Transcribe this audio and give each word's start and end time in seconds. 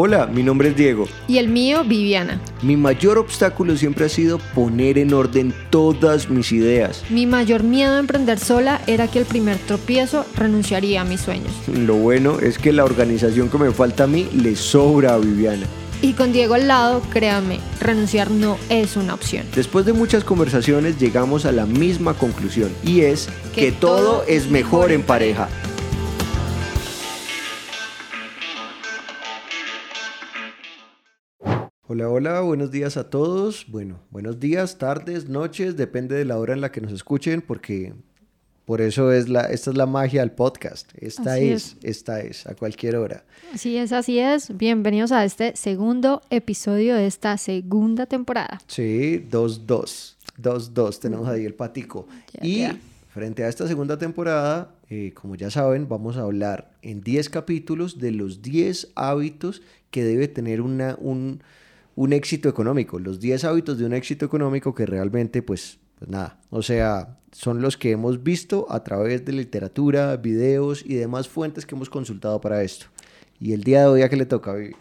Hola, 0.00 0.26
mi 0.26 0.44
nombre 0.44 0.68
es 0.68 0.76
Diego. 0.76 1.08
Y 1.26 1.38
el 1.38 1.48
mío, 1.48 1.82
Viviana. 1.82 2.40
Mi 2.62 2.76
mayor 2.76 3.18
obstáculo 3.18 3.76
siempre 3.76 4.04
ha 4.04 4.08
sido 4.08 4.38
poner 4.38 4.96
en 4.96 5.12
orden 5.12 5.52
todas 5.70 6.30
mis 6.30 6.52
ideas. 6.52 7.02
Mi 7.10 7.26
mayor 7.26 7.64
miedo 7.64 7.96
a 7.96 7.98
emprender 7.98 8.38
sola 8.38 8.80
era 8.86 9.08
que 9.08 9.18
el 9.18 9.24
primer 9.24 9.56
tropiezo 9.56 10.24
renunciaría 10.36 11.00
a 11.00 11.04
mis 11.04 11.22
sueños. 11.22 11.50
Lo 11.66 11.96
bueno 11.96 12.38
es 12.38 12.58
que 12.58 12.72
la 12.72 12.84
organización 12.84 13.48
que 13.48 13.58
me 13.58 13.72
falta 13.72 14.04
a 14.04 14.06
mí 14.06 14.28
le 14.32 14.54
sobra 14.54 15.14
a 15.14 15.18
Viviana. 15.18 15.66
Y 16.00 16.12
con 16.12 16.32
Diego 16.32 16.54
al 16.54 16.68
lado, 16.68 17.02
créanme, 17.12 17.58
renunciar 17.80 18.30
no 18.30 18.56
es 18.68 18.96
una 18.96 19.14
opción. 19.14 19.46
Después 19.56 19.84
de 19.84 19.94
muchas 19.94 20.22
conversaciones 20.22 21.00
llegamos 21.00 21.44
a 21.44 21.50
la 21.50 21.66
misma 21.66 22.14
conclusión 22.14 22.70
y 22.84 23.00
es 23.00 23.28
que, 23.52 23.72
todo 23.72 24.22
es 24.28 24.48
mejor 24.48 24.92
en 24.92 25.02
pareja. 25.02 25.48
Hola, 31.98 32.10
hola, 32.10 32.40
buenos 32.42 32.70
días 32.70 32.96
a 32.96 33.10
todos. 33.10 33.66
Bueno, 33.66 33.98
buenos 34.12 34.38
días, 34.38 34.78
tardes, 34.78 35.28
noches, 35.28 35.76
depende 35.76 36.14
de 36.14 36.24
la 36.24 36.38
hora 36.38 36.52
en 36.52 36.60
la 36.60 36.70
que 36.70 36.80
nos 36.80 36.92
escuchen, 36.92 37.42
porque 37.42 37.92
por 38.66 38.80
eso 38.80 39.10
es 39.10 39.28
la, 39.28 39.40
esta 39.46 39.72
es 39.72 39.76
la 39.76 39.86
magia 39.86 40.20
del 40.20 40.30
podcast. 40.30 40.92
Esta 40.94 41.40
es, 41.40 41.76
esta 41.82 42.20
es, 42.20 42.46
a 42.46 42.54
cualquier 42.54 42.94
hora. 42.94 43.24
Así 43.52 43.76
es, 43.76 43.90
así 43.90 44.20
es. 44.20 44.56
Bienvenidos 44.56 45.10
a 45.10 45.24
este 45.24 45.56
segundo 45.56 46.22
episodio 46.30 46.94
de 46.94 47.08
esta 47.08 47.36
segunda 47.36 48.06
temporada. 48.06 48.60
Sí, 48.68 49.26
2-2. 49.28 50.14
2-2, 50.40 51.00
tenemos 51.00 51.26
ahí 51.26 51.44
el 51.44 51.54
patico. 51.54 52.06
y 52.40 52.64
frente 53.08 53.42
a 53.42 53.48
esta 53.48 53.66
segunda 53.66 53.98
temporada, 53.98 54.72
eh, 54.88 55.12
como 55.14 55.34
ya 55.34 55.50
saben, 55.50 55.88
vamos 55.88 56.16
a 56.16 56.20
hablar 56.20 56.70
en 56.82 57.00
10 57.00 57.28
capítulos 57.28 57.98
de 57.98 58.12
los 58.12 58.40
10 58.40 58.92
hábitos 58.94 59.62
que 59.90 60.04
debe 60.04 60.28
tener 60.28 60.60
una, 60.60 60.96
un, 61.00 61.40
un 61.98 62.12
éxito 62.12 62.48
económico, 62.48 63.00
los 63.00 63.18
10 63.18 63.42
hábitos 63.42 63.76
de 63.76 63.84
un 63.84 63.92
éxito 63.92 64.24
económico 64.24 64.72
que 64.72 64.86
realmente 64.86 65.42
pues, 65.42 65.80
pues 65.98 66.08
nada, 66.08 66.38
o 66.48 66.62
sea, 66.62 67.18
son 67.32 67.60
los 67.60 67.76
que 67.76 67.90
hemos 67.90 68.22
visto 68.22 68.66
a 68.70 68.84
través 68.84 69.24
de 69.24 69.32
literatura, 69.32 70.16
videos 70.16 70.84
y 70.86 70.94
demás 70.94 71.26
fuentes 71.26 71.66
que 71.66 71.74
hemos 71.74 71.90
consultado 71.90 72.40
para 72.40 72.62
esto. 72.62 72.86
Y 73.40 73.52
el 73.52 73.64
día 73.64 73.80
de 73.80 73.86
hoy 73.88 74.02
a 74.02 74.08
qué 74.08 74.16
le 74.16 74.26
toca 74.26 74.54
vivir. 74.54 74.76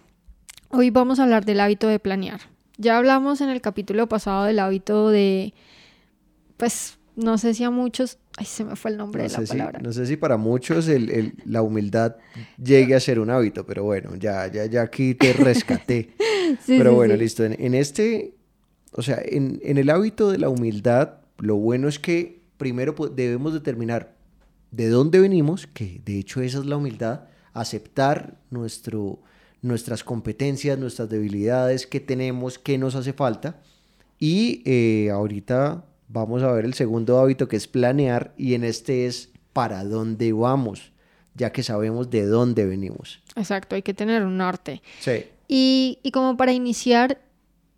Hoy 0.69 0.91
vamos 0.91 1.19
a 1.19 1.23
hablar 1.23 1.43
del 1.43 1.59
hábito 1.59 1.87
de 1.87 1.97
planear. 1.97 2.41
Ya 2.77 2.99
hablamos 2.99 3.41
en 3.41 3.49
el 3.49 3.61
capítulo 3.61 4.07
pasado 4.07 4.45
del 4.45 4.59
hábito 4.59 5.09
de, 5.09 5.55
pues, 6.55 6.99
no 7.15 7.39
sé 7.39 7.55
si 7.55 7.63
a 7.63 7.71
muchos, 7.71 8.19
ay, 8.37 8.45
se 8.45 8.63
me 8.63 8.75
fue 8.75 8.91
el 8.91 8.97
nombre 8.97 9.23
de 9.23 9.29
la 9.29 9.41
palabra. 9.41 9.79
no 9.79 9.91
sé 9.91 10.05
si 10.05 10.17
para 10.17 10.37
muchos 10.37 10.87
el, 10.87 11.33
la 11.45 11.63
humildad 11.63 12.17
llegue 12.63 12.93
a 12.93 12.99
ser 12.99 13.19
un 13.19 13.31
hábito, 13.31 13.65
pero 13.65 13.83
bueno, 13.83 14.15
ya, 14.17 14.45
ya, 14.51 14.67
ya 14.67 14.83
aquí 14.83 15.15
te 15.15 15.33
rescaté. 15.33 16.11
Pero 16.67 16.93
bueno, 16.93 17.15
listo. 17.15 17.43
En, 17.43 17.73
este, 17.73 18.35
o 18.91 19.01
sea, 19.01 19.19
en, 19.23 19.59
el 19.63 19.89
hábito 19.89 20.31
de 20.31 20.37
la 20.37 20.49
humildad, 20.49 21.15
lo 21.39 21.55
bueno 21.55 21.87
es 21.87 21.99
que 21.99 22.41
primero 22.57 22.93
debemos 23.13 23.53
determinar 23.53 24.15
de 24.71 24.89
dónde 24.89 25.19
venimos, 25.19 25.67
que 25.67 26.01
de 26.03 26.19
hecho 26.19 26.41
esa 26.41 26.59
es 26.59 26.65
la 26.65 26.77
humildad, 26.77 27.21
aceptar 27.53 28.39
nuestro, 28.49 29.19
nuestras 29.61 30.03
competencias, 30.03 30.77
nuestras 30.77 31.09
debilidades, 31.09 31.87
qué 31.87 31.99
tenemos, 31.99 32.59
qué 32.59 32.77
nos 32.77 32.95
hace 32.95 33.13
falta. 33.13 33.61
Y 34.19 34.61
eh, 34.65 35.09
ahorita 35.11 35.85
vamos 36.07 36.43
a 36.43 36.51
ver 36.51 36.65
el 36.65 36.73
segundo 36.73 37.19
hábito 37.19 37.47
que 37.47 37.55
es 37.55 37.67
planear 37.67 38.33
y 38.37 38.53
en 38.53 38.63
este 38.63 39.05
es 39.05 39.29
para 39.53 39.83
dónde 39.83 40.33
vamos, 40.33 40.91
ya 41.35 41.51
que 41.51 41.63
sabemos 41.63 42.09
de 42.09 42.25
dónde 42.25 42.65
venimos. 42.65 43.21
Exacto, 43.35 43.75
hay 43.75 43.81
que 43.81 43.93
tener 43.93 44.23
un 44.23 44.37
norte. 44.37 44.81
Sí. 44.99 45.25
Y, 45.47 45.99
como 46.13 46.37
para 46.37 46.51
iniciar, 46.51 47.21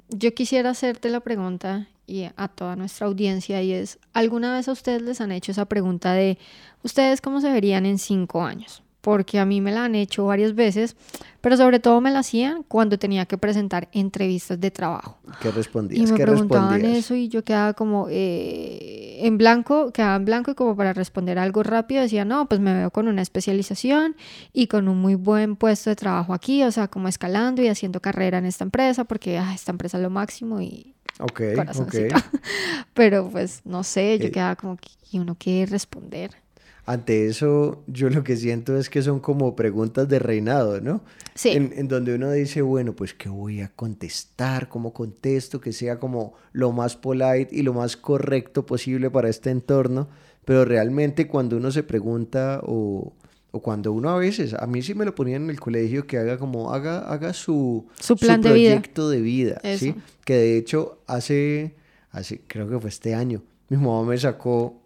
yo 0.09 0.33
quisiera 0.33 0.71
hacerte 0.71 1.09
la 1.09 1.19
pregunta 1.19 1.87
y 2.07 2.23
a 2.35 2.47
toda 2.47 2.75
nuestra 2.75 3.05
audiencia 3.05 3.61
y 3.61 3.71
es, 3.71 3.99
¿alguna 4.13 4.55
vez 4.55 4.67
a 4.67 4.71
ustedes 4.71 5.03
les 5.03 5.21
han 5.21 5.31
hecho 5.31 5.51
esa 5.51 5.65
pregunta 5.65 6.13
de, 6.13 6.39
¿ustedes 6.83 7.21
cómo 7.21 7.41
se 7.41 7.51
verían 7.51 7.85
en 7.85 7.99
cinco 7.99 8.41
años? 8.41 8.81
Porque 9.01 9.39
a 9.39 9.45
mí 9.45 9.61
me 9.61 9.71
la 9.71 9.85
han 9.85 9.95
hecho 9.95 10.25
varias 10.25 10.55
veces, 10.55 10.95
pero 11.41 11.55
sobre 11.55 11.79
todo 11.79 12.01
me 12.01 12.11
la 12.11 12.19
hacían 12.19 12.63
cuando 12.63 12.99
tenía 12.99 13.25
que 13.25 13.37
presentar 13.37 13.87
entrevistas 13.93 14.59
de 14.59 14.71
trabajo. 14.71 15.17
¿Qué 15.41 15.51
respondías? 15.51 16.09
Y 16.09 16.11
me 16.11 16.17
¿Qué 16.17 16.23
preguntaban 16.25 16.83
eso 16.83 17.15
y 17.15 17.29
yo 17.29 17.43
quedaba 17.43 17.73
como 17.73 18.07
eh, 18.09 19.19
en 19.21 19.37
blanco, 19.37 19.91
quedaba 19.93 20.17
en 20.17 20.25
blanco 20.25 20.51
y 20.51 20.55
como 20.55 20.75
para 20.75 20.91
responder 20.91 21.39
algo 21.39 21.63
rápido 21.63 22.01
decía, 22.01 22.25
no, 22.25 22.47
pues 22.49 22.59
me 22.59 22.73
veo 22.73 22.91
con 22.91 23.07
una 23.07 23.21
especialización 23.21 24.17
y 24.51 24.67
con 24.67 24.89
un 24.89 24.97
muy 24.97 25.15
buen 25.15 25.55
puesto 25.55 25.89
de 25.89 25.95
trabajo 25.95 26.33
aquí, 26.33 26.63
o 26.63 26.71
sea, 26.71 26.89
como 26.89 27.07
escalando 27.07 27.61
y 27.61 27.69
haciendo 27.69 28.01
carrera 28.01 28.37
en 28.37 28.45
esta 28.45 28.65
empresa, 28.65 29.05
porque 29.05 29.37
ah, 29.37 29.53
esta 29.53 29.71
empresa 29.71 29.97
es 29.97 30.03
lo 30.03 30.09
máximo 30.09 30.61
y... 30.61 30.95
Ok, 31.21 31.41
ok. 31.79 31.95
Pero 32.93 33.29
pues 33.29 33.61
no 33.65 33.83
sé, 33.83 34.17
yo 34.19 34.27
eh, 34.27 34.31
quedaba 34.31 34.55
como, 34.55 34.77
¿y 35.11 35.19
uno 35.19 35.35
quiere 35.35 35.69
responder? 35.69 36.31
Ante 36.89 37.27
eso 37.27 37.83
yo 37.85 38.09
lo 38.09 38.23
que 38.23 38.35
siento 38.35 38.75
es 38.75 38.89
que 38.89 39.03
son 39.03 39.19
como 39.19 39.55
preguntas 39.55 40.09
de 40.09 40.17
reinado, 40.17 40.81
¿no? 40.81 41.03
Sí. 41.35 41.51
En, 41.51 41.87
donde 41.87 42.15
uno 42.15 42.31
dice, 42.31 42.63
bueno, 42.63 42.93
pues 42.93 43.13
¿qué 43.13 43.29
voy 43.29 43.61
a 43.61 43.67
contestar? 43.67 44.69
¿Cómo 44.69 44.91
contesto? 44.91 45.61
Que 45.61 45.71
sea 45.71 45.99
como 45.99 46.33
lo 46.51 46.71
más 46.71 46.95
polite 46.95 47.49
y 47.51 47.61
lo 47.61 47.75
más 47.75 47.95
correcto 47.95 48.65
posible 48.65 49.11
para 49.11 49.29
este 49.29 49.51
entorno. 49.51 50.09
Pero 50.45 50.65
realmente 50.65 51.27
cuando 51.27 51.57
uno 51.57 51.69
se 51.69 51.83
pregunta 51.83 52.59
o, 52.63 53.13
o 53.51 53.61
cuando 53.61 53.93
uno 53.93 54.09
a 54.09 54.17
veces, 54.17 54.55
a 54.55 54.65
mí 54.65 54.81
sí 54.81 54.95
me 54.95 55.05
lo 55.05 55.13
ponían 55.13 55.43
en 55.43 55.49
el 55.51 55.59
colegio 55.59 56.07
que 56.07 56.17
haga 56.17 56.39
como, 56.39 56.73
haga, 56.73 57.01
haga 57.01 57.33
su, 57.33 57.85
su 57.99 58.15
plan 58.15 58.41
de 58.41 58.49
proyecto 58.49 59.11
de 59.11 59.21
vida, 59.21 59.61
¿sí? 59.77 59.93
Que 60.25 60.33
de 60.33 60.57
hecho 60.57 61.03
hace, 61.05 61.75
hace, 62.09 62.41
creo 62.47 62.67
que 62.67 62.79
fue 62.79 62.89
este 62.89 63.13
año, 63.13 63.43
mi 63.69 63.77
mamá 63.77 64.03
me 64.03 64.17
sacó 64.17 64.78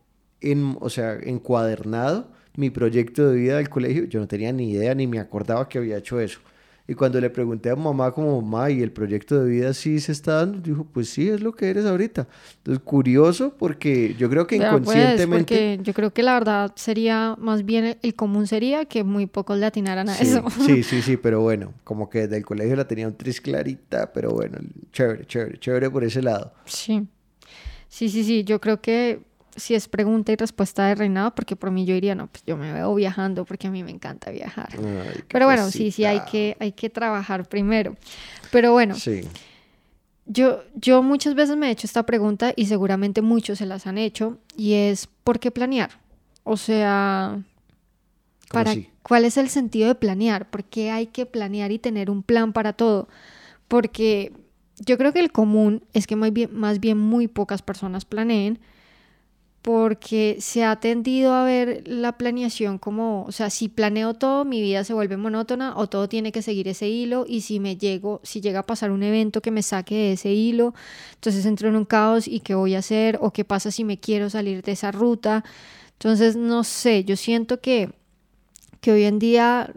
en, 0.44 0.78
o 0.80 0.90
sea, 0.90 1.18
encuadernado 1.22 2.32
mi 2.56 2.70
proyecto 2.70 3.30
de 3.30 3.38
vida 3.38 3.58
del 3.58 3.70
colegio. 3.70 4.06
Yo 4.06 4.20
no 4.20 4.28
tenía 4.28 4.52
ni 4.52 4.72
idea 4.72 4.94
ni 4.94 5.08
me 5.08 5.20
acordaba 5.20 5.68
que 5.68 5.80
había 5.80 5.98
hecho 5.98 6.20
eso. 6.20 6.40
Y 6.86 6.96
cuando 6.96 7.22
le 7.22 7.30
pregunté 7.30 7.70
a 7.70 7.78
mamá 7.78 8.12
como 8.12 8.42
mamá, 8.42 8.70
¿y 8.70 8.82
el 8.82 8.92
proyecto 8.92 9.42
de 9.42 9.50
vida 9.50 9.74
sí 9.74 10.02
se 10.02 10.12
está 10.12 10.36
dando? 10.36 10.60
Dijo, 10.60 10.84
pues 10.84 11.08
sí, 11.10 11.30
es 11.30 11.40
lo 11.40 11.54
que 11.54 11.70
eres 11.70 11.86
ahorita. 11.86 12.28
Entonces, 12.58 12.84
curioso 12.84 13.56
porque 13.58 14.16
yo 14.16 14.30
creo 14.30 14.46
que 14.46 14.58
pues, 14.58 14.68
inconscientemente... 14.68 15.80
yo 15.82 15.94
creo 15.94 16.14
que 16.14 16.24
la 16.24 16.34
verdad 16.34 16.74
sería, 16.76 17.38
más 17.40 17.64
bien 17.64 17.98
el 18.02 18.16
común 18.16 18.48
sería 18.48 18.84
que 18.84 19.06
muy 19.06 19.28
pocos 19.28 19.58
le 19.58 19.66
atinaran 19.66 20.10
a 20.10 20.18
eso. 20.18 20.44
Sí, 20.66 20.84
sí, 20.84 21.02
sí, 21.02 21.16
pero 21.16 21.40
bueno, 21.40 21.74
como 21.86 22.10
que 22.10 22.24
desde 22.24 22.36
el 22.36 22.46
colegio 22.46 22.76
la 22.76 22.86
tenía 22.86 23.08
un 23.08 23.16
tris 23.16 23.40
clarita, 23.40 24.12
pero 24.12 24.32
bueno, 24.32 24.58
chévere, 24.92 25.26
chévere, 25.26 25.58
chévere 25.60 25.90
por 25.90 26.04
ese 26.04 26.22
lado. 26.22 26.54
Sí, 26.66 27.08
sí, 27.88 28.10
sí, 28.10 28.26
sí, 28.26 28.44
yo 28.44 28.60
creo 28.60 28.82
que 28.82 29.22
si 29.56 29.76
es 29.76 29.88
pregunta 29.88 30.32
y 30.32 30.36
respuesta 30.36 30.88
de 30.88 30.96
reinado, 30.96 31.34
porque 31.36 31.56
por 31.56 31.72
mí 31.72 31.86
yo 31.86 31.94
diría, 31.94 32.16
no, 32.16 32.28
pues 32.28 32.44
yo 32.46 32.58
me 32.58 32.74
veo 32.74 32.94
viajando 32.96 33.46
porque 33.46 33.68
a 33.68 33.72
mí 33.72 33.84
me 33.84 33.92
encanta 33.92 34.32
viajar. 34.32 34.70
Pero 35.28 35.46
bueno, 35.46 35.70
sí, 35.70 35.92
sí, 35.92 36.06
hay 36.06 36.22
que, 36.22 36.58
hay 36.60 36.72
que 36.72 36.90
trabajar 36.90 37.48
primero. 37.48 37.96
Pero 38.52 38.72
bueno, 38.72 38.96
sí. 38.96 39.22
yo, 40.26 40.64
yo 40.76 41.04
muchas 41.04 41.36
veces 41.36 41.56
me 41.58 41.68
he 41.68 41.72
hecho 41.72 41.88
esta 41.88 42.04
pregunta 42.04 42.54
y 42.56 42.66
seguramente 42.66 43.22
muchos 43.22 43.60
se 43.60 43.66
las 43.66 43.88
han 43.88 43.98
hecho, 43.98 44.38
y 44.56 44.74
es, 44.74 45.08
¿por 45.24 45.40
qué 45.40 45.52
planear? 45.52 45.92
O 46.44 46.58
sea, 46.58 47.42
para, 48.50 48.74
¿cuál 49.02 49.26
es 49.26 49.38
el 49.38 49.50
sentido 49.50 49.88
de 49.88 49.96
planear? 49.96 50.50
¿Por 50.50 50.64
qué 50.64 50.92
hay 50.92 51.08
que 51.08 51.26
planear 51.26 51.72
y 51.72 51.80
tener 51.80 52.10
un 52.10 52.24
plan 52.24 52.54
para 52.54 52.74
todo? 52.74 53.08
Porque 53.68 54.34
yo 54.80 54.98
creo 54.98 55.14
que 55.14 55.20
el 55.20 55.32
común 55.32 55.84
es 55.94 56.08
que 56.08 56.16
más 56.16 56.34
bien, 56.34 56.50
más 56.54 56.80
bien 56.80 56.98
muy 56.98 57.28
pocas 57.28 57.62
personas 57.62 58.06
planeen 58.06 58.60
porque 59.64 60.36
se 60.42 60.66
ha 60.66 60.76
tendido 60.76 61.34
a 61.34 61.46
ver 61.46 61.84
la 61.88 62.18
planeación 62.18 62.78
como, 62.78 63.24
o 63.24 63.32
sea, 63.32 63.50
si 63.50 63.70
planeo 63.70 64.14
todo, 64.14 64.44
mi 64.44 64.62
vida 64.62 64.84
se 64.84 64.94
vuelve 64.94 65.16
monótona 65.16 65.78
o 65.78 65.88
todo 65.88 66.10
tiene 66.10 66.34
que 66.34 66.42
seguir 66.42 66.68
ese 66.68 66.90
hilo 66.90 67.24
y 67.26 67.42
si 67.42 67.62
me 67.62 67.78
llego, 67.78 68.20
si 68.24 68.42
llega 68.42 68.60
a 68.60 68.66
pasar 68.66 68.92
un 68.92 69.04
evento 69.04 69.42
que 69.42 69.52
me 69.52 69.64
saque 69.64 69.96
de 69.96 70.12
ese 70.14 70.34
hilo, 70.34 70.74
entonces 71.14 71.46
entro 71.46 71.70
en 71.70 71.78
un 71.78 71.86
caos 71.86 72.28
y 72.28 72.42
qué 72.42 72.56
voy 72.56 72.76
a 72.76 72.80
hacer 72.80 73.18
o 73.22 73.32
qué 73.32 73.46
pasa 73.46 73.72
si 73.72 73.86
me 73.86 73.98
quiero 73.98 74.30
salir 74.30 74.64
de 74.64 74.74
esa 74.74 74.92
ruta. 74.92 75.46
Entonces, 75.94 76.36
no 76.36 76.66
sé, 76.66 77.06
yo 77.06 77.16
siento 77.16 77.62
que, 77.62 77.90
que 78.82 78.92
hoy 78.92 79.04
en 79.04 79.18
día 79.18 79.74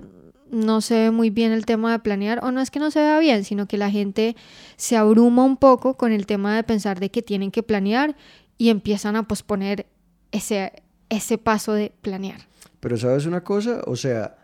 no 0.50 0.81
se 0.81 0.94
ve 0.94 1.11
muy 1.12 1.31
bien 1.31 1.53
el 1.53 1.65
tema 1.65 1.93
de 1.93 2.00
planear, 2.00 2.44
o 2.44 2.50
no 2.50 2.61
es 2.61 2.73
que 2.73 2.81
no 2.81 2.91
se 2.91 2.99
vea 2.99 3.21
bien, 3.21 3.44
sino 3.44 3.67
que 3.67 3.79
la 3.79 3.93
gente 3.93 4.35
se 4.77 4.97
abruma 4.97 5.44
un 5.44 5.56
poco 5.56 5.97
con 5.97 6.11
el 6.11 6.27
tema 6.27 6.56
de 6.56 6.65
pensar 6.65 6.99
de 6.99 7.11
que 7.11 7.23
tienen 7.23 7.53
que 7.53 7.62
planear 7.62 8.17
y 8.58 8.70
empiezan 8.70 9.17
a 9.17 9.29
posponer 9.29 9.87
ese, 10.32 10.73
ese 11.08 11.38
paso 11.38 11.73
de 11.73 11.93
planear. 12.03 12.41
Pero 12.81 12.97
sabes 12.97 13.26
una 13.26 13.43
cosa, 13.43 13.82
o 13.87 13.97
sea, 13.97 14.38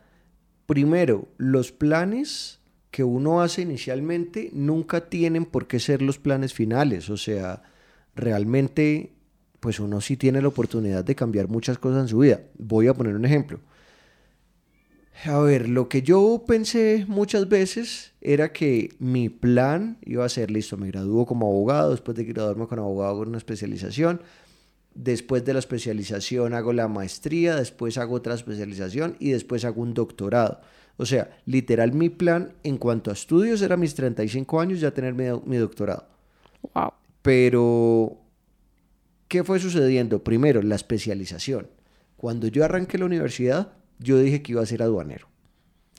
primero, 0.67 1.29
los 1.39 1.73
planes 1.73 2.61
que 2.91 3.05
uno 3.05 3.41
hace 3.41 3.63
inicialmente 3.63 4.51
nunca 4.53 5.09
tienen 5.09 5.47
por 5.47 5.67
qué 5.67 5.81
ser 5.81 6.03
los 6.03 6.19
planes 6.19 6.53
finales, 6.53 7.09
o 7.09 7.17
sea, 7.17 7.63
realmente 8.15 9.13
pues 9.61 9.79
uno 9.79 10.01
sí 10.01 10.17
tiene 10.17 10.43
la 10.43 10.49
oportunidad 10.49 11.05
de 11.05 11.15
cambiar 11.15 11.47
muchas 11.47 11.79
cosas 11.79 12.03
en 12.03 12.09
su 12.09 12.19
vida. 12.19 12.41
Voy 12.59 12.89
a 12.89 12.95
poner 12.95 13.15
un 13.15 13.25
ejemplo. 13.25 13.61
A 15.25 15.39
ver, 15.39 15.69
lo 15.69 15.89
que 15.89 16.03
yo 16.03 16.45
pensé 16.47 17.05
muchas 17.07 17.49
veces 17.49 18.13
era 18.21 18.53
que 18.53 18.95
mi 18.99 19.29
plan 19.29 19.99
iba 20.05 20.25
a 20.25 20.29
ser, 20.29 20.51
listo, 20.51 20.77
me 20.77 20.89
gradúo 20.89 21.27
como 21.27 21.47
abogado, 21.47 21.91
después 21.93 22.17
de 22.17 22.25
graduarme 22.25 22.67
como 22.67 22.83
abogado 22.83 23.11
hago 23.13 23.23
una 23.23 23.39
especialización, 23.39 24.21
después 24.95 25.45
de 25.45 25.53
la 25.53 25.61
especialización 25.61 26.55
hago 26.55 26.73
la 26.73 26.89
maestría, 26.89 27.57
después 27.57 27.99
hago 27.99 28.17
otra 28.17 28.35
especialización 28.35 29.17
y 29.21 29.31
después 29.31 29.65
hago 29.65 29.83
un 29.83 29.95
doctorado. 29.95 30.61
O 30.97 31.07
sea, 31.07 31.31
literal 31.47 31.93
mi 31.93 32.09
plan 32.09 32.55
en 32.65 32.77
cuanto 32.77 33.11
a 33.11 33.15
estudios 33.15 33.63
era 33.63 33.77
mis 33.77 33.95
35 33.95 34.61
años 34.61 34.81
ya 34.81 34.93
tener 34.93 35.15
mi, 35.15 35.25
mi 35.45 35.57
doctorado. 35.57 36.07
Wow. 36.75 36.93
Pero, 37.23 38.19
¿qué 39.29 39.45
fue 39.45 39.61
sucediendo? 39.61 40.25
Primero, 40.25 40.63
la 40.63 40.75
especialización. 40.75 41.69
Cuando 42.17 42.49
yo 42.49 42.65
arranqué 42.65 42.99
la 42.99 43.07
universidad, 43.07 43.73
yo 44.03 44.19
dije 44.19 44.43
que 44.43 44.53
iba 44.53 44.63
a 44.63 44.67
ser 44.67 44.83
aduanero. 44.83 45.29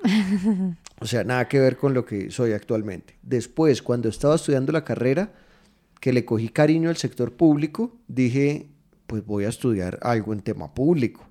O 1.00 1.06
sea, 1.06 1.26
nada 1.26 1.50
que 1.50 1.60
ver 1.60 1.76
con 1.76 1.94
lo 1.94 2.06
que 2.06 2.32
soy 2.32 2.54
actualmente. 2.54 3.18
Después, 3.24 3.82
cuando 3.82 4.08
estaba 4.08 4.36
estudiando 4.36 4.72
la 4.72 4.86
carrera, 4.86 5.34
que 6.00 6.14
le 6.14 6.24
cogí 6.24 6.48
cariño 6.48 6.90
al 6.90 6.96
sector 6.96 7.34
público, 7.34 7.98
dije, 8.08 8.70
pues 9.06 9.26
voy 9.26 9.44
a 9.44 9.50
estudiar 9.50 10.00
algo 10.02 10.32
en 10.32 10.40
tema 10.40 10.74
público. 10.74 11.28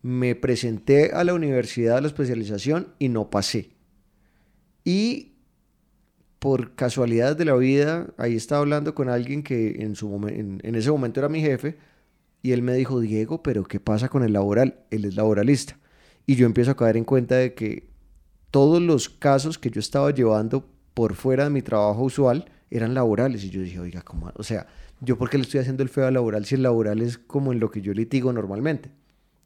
Me 0.00 0.34
presenté 0.34 1.12
a 1.12 1.24
la 1.24 1.34
universidad 1.34 1.98
a 1.98 2.00
la 2.00 2.06
especialización 2.06 2.94
y 2.98 3.10
no 3.10 3.28
pasé. 3.28 3.70
Y 4.82 5.34
por 6.38 6.74
casualidades 6.74 7.36
de 7.36 7.44
la 7.44 7.56
vida, 7.56 8.06
ahí 8.16 8.36
estaba 8.36 8.62
hablando 8.62 8.94
con 8.94 9.10
alguien 9.10 9.42
que 9.42 9.82
en, 9.82 9.94
su 9.94 10.14
en, 10.28 10.60
en 10.62 10.74
ese 10.74 10.90
momento 10.90 11.20
era 11.20 11.28
mi 11.28 11.42
jefe, 11.42 11.76
y 12.40 12.52
él 12.52 12.62
me 12.62 12.74
dijo, 12.74 13.00
Diego, 13.00 13.42
pero 13.42 13.64
¿qué 13.64 13.80
pasa 13.80 14.08
con 14.08 14.22
el 14.22 14.32
laboral? 14.32 14.84
Él 14.90 15.04
es 15.04 15.16
laboralista. 15.16 15.78
Y 16.26 16.34
yo 16.34 16.46
empiezo 16.46 16.72
a 16.72 16.76
caer 16.76 16.96
en 16.96 17.04
cuenta 17.04 17.36
de 17.36 17.54
que 17.54 17.88
todos 18.50 18.82
los 18.82 19.08
casos 19.08 19.58
que 19.58 19.70
yo 19.70 19.80
estaba 19.80 20.10
llevando 20.10 20.68
por 20.94 21.14
fuera 21.14 21.44
de 21.44 21.50
mi 21.50 21.62
trabajo 21.62 22.02
usual 22.02 22.50
eran 22.70 22.94
laborales. 22.94 23.44
Y 23.44 23.50
yo 23.50 23.60
dije, 23.60 23.78
oiga, 23.78 24.02
¿cómo? 24.02 24.32
O 24.34 24.42
sea, 24.42 24.66
¿yo 25.00 25.16
por 25.16 25.30
qué 25.30 25.38
le 25.38 25.44
estoy 25.44 25.60
haciendo 25.60 25.82
el 25.82 25.88
feo 25.88 26.06
al 26.06 26.14
laboral 26.14 26.44
si 26.44 26.56
el 26.56 26.62
laboral 26.62 27.00
es 27.00 27.18
como 27.18 27.52
en 27.52 27.60
lo 27.60 27.70
que 27.70 27.80
yo 27.80 27.92
litigo 27.92 28.32
normalmente? 28.32 28.90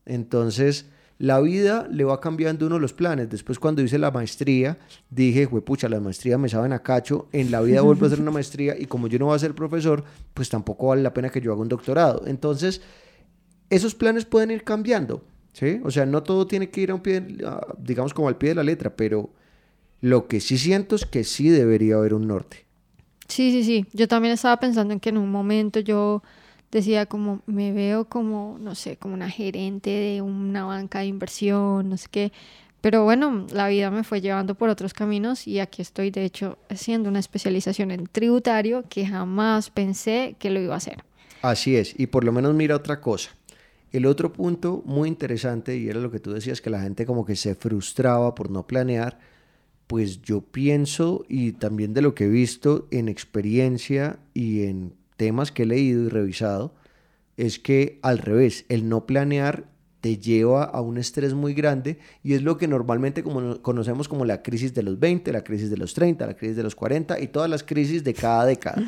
Entonces, 0.07 0.87
la 1.21 1.39
vida 1.41 1.87
le 1.91 2.05
va 2.05 2.19
cambiando 2.19 2.67
uno 2.67 2.79
los 2.79 2.95
planes. 2.95 3.29
Después 3.29 3.59
cuando 3.59 3.83
hice 3.83 3.99
la 3.99 4.11
maestría, 4.11 4.79
dije, 5.11 5.47
pucha, 5.49 5.87
la 5.89 6.01
maestría 6.01 6.39
me 6.39 6.49
saben 6.49 6.73
a 6.73 6.83
cacho, 6.83 7.29
en 7.33 7.51
la 7.51 7.61
vida 7.61 7.83
vuelvo 7.83 8.05
a 8.05 8.07
hacer 8.07 8.21
una 8.21 8.31
maestría 8.31 8.75
y 8.79 8.87
como 8.87 9.07
yo 9.07 9.19
no 9.19 9.27
voy 9.27 9.37
a 9.37 9.39
ser 9.39 9.55
profesor, 9.55 10.03
pues 10.33 10.49
tampoco 10.49 10.87
vale 10.87 11.03
la 11.03 11.13
pena 11.13 11.29
que 11.29 11.43
yo 11.43 11.53
haga 11.53 11.61
un 11.61 11.69
doctorado. 11.69 12.23
Entonces, 12.27 12.81
esos 13.69 13.95
planes 13.95 14.25
pueden 14.25 14.51
ir 14.51 14.65
cambiando, 14.65 15.23
¿sí? 15.53 15.81
O 15.85 15.91
sea, 15.91 16.07
no 16.07 16.23
todo 16.23 16.47
tiene 16.47 16.71
que 16.71 16.81
ir 16.83 16.91
a 16.91 16.95
un 16.95 17.01
pie, 17.01 17.25
digamos 17.79 18.15
como 18.15 18.29
al 18.29 18.37
pie 18.37 18.51
de 18.51 18.55
la 18.57 18.63
letra, 18.65 18.95
pero 18.95 19.31
lo 20.01 20.27
que 20.27 20.41
sí 20.41 20.59
siento 20.59 20.97
es 20.97 21.05
que 21.05 21.25
sí 21.25 21.49
debería 21.49 21.97
haber 21.97 22.15
un 22.15 22.27
norte. 22.27 22.65
Sí, 23.29 23.51
sí, 23.53 23.65
sí. 23.65 23.87
Yo 23.93 24.09
también 24.09 24.35
estaba 24.35 24.59
pensando 24.59 24.93
en 24.93 25.01
que 25.01 25.11
en 25.11 25.19
un 25.19 25.31
momento 25.31 25.81
yo 25.81 26.23
decía 26.71 27.07
como 27.07 27.43
me 27.47 27.73
veo 27.73 28.07
como, 28.07 28.59
no 28.61 28.75
sé, 28.75 28.97
como 28.97 29.15
una 29.15 29.31
gerente 29.31 29.91
de 29.91 30.23
una 30.23 30.65
banca 30.65 31.01
de 31.01 31.07
inversión, 31.07 31.89
no 31.89 31.97
sé 31.97 32.09
qué. 32.11 32.33
Pero 32.81 33.05
bueno, 33.05 33.47
la 33.53 33.69
vida 33.69 33.91
me 33.91 34.05
fue 34.05 34.21
llevando 34.21 34.55
por 34.55 34.71
otros 34.71 34.95
caminos 34.95 35.47
y 35.47 35.61
aquí 35.61 35.83
estoy, 35.83 36.11
de 36.11 36.25
hecho, 36.25 36.57
haciendo 36.71 37.11
una 37.11 37.19
especialización 37.19 37.91
en 37.91 38.07
tributario 38.07 38.85
que 38.89 39.07
jamás 39.07 39.69
pensé 39.69 40.35
que 40.39 40.51
lo 40.51 40.61
iba 40.61 40.75
a 40.75 40.79
hacer. 40.79 41.05
Así 41.43 41.77
es, 41.77 41.99
y 41.99 42.07
por 42.07 42.25
lo 42.25 42.33
menos 42.33 42.55
mira 42.55 42.77
otra 42.77 43.01
cosa. 43.01 43.31
El 43.93 44.07
otro 44.07 44.33
punto 44.33 44.83
muy 44.87 45.09
interesante, 45.09 45.77
y 45.77 45.89
era 45.89 46.01
lo 46.01 46.11
que 46.11 46.21
tú 46.21 46.33
decías, 46.33 46.61
que 46.61 46.71
la 46.71 46.83
gente 46.83 47.07
como 47.07 47.25
que 47.25 47.37
se 47.37 47.55
frustraba 47.55 48.35
por 48.35 48.51
no 48.51 48.67
planear, 48.67 49.19
pues 49.87 50.23
yo 50.23 50.43
pienso, 50.43 51.25
y 51.29 51.53
también 51.53 51.95
de 51.95 52.03
lo 52.03 52.15
que 52.15 52.25
he 52.25 52.29
visto 52.29 52.87
en 52.93 53.09
experiencia 53.09 54.21
y 54.33 54.63
en 54.63 54.95
temas 55.17 55.51
que 55.51 55.65
he 55.65 55.67
leído 55.67 56.05
y 56.05 56.09
revisado, 56.09 56.75
es 57.37 57.59
que 57.59 57.99
al 58.03 58.19
revés, 58.19 58.65
el 58.69 58.89
no 58.89 59.07
planear 59.07 59.69
te 60.01 60.19
lleva 60.19 60.65
a 60.65 60.81
un 60.81 60.99
estrés 60.99 61.35
muy 61.35 61.53
grande 61.55 61.99
y 62.23 62.35
es 62.35 62.43
lo 62.43 62.57
que 62.57 62.69
normalmente 62.69 63.23
como 63.23 63.61
conocemos 63.61 64.09
como 64.09 64.25
la 64.25 64.43
crisis 64.43 64.73
de 64.75 64.83
los 64.83 64.99
20, 64.99 65.33
la 65.33 65.45
crisis 65.45 65.71
de 65.71 65.77
los 65.77 65.95
30, 65.95 66.27
la 66.27 66.35
crisis 66.35 66.57
de 66.57 66.63
los 66.63 66.75
40 66.75 67.21
y 67.21 67.29
todas 67.29 67.51
las 67.51 67.63
crisis 67.63 68.03
de 68.03 68.15
cada 68.15 68.47
década. 68.47 68.83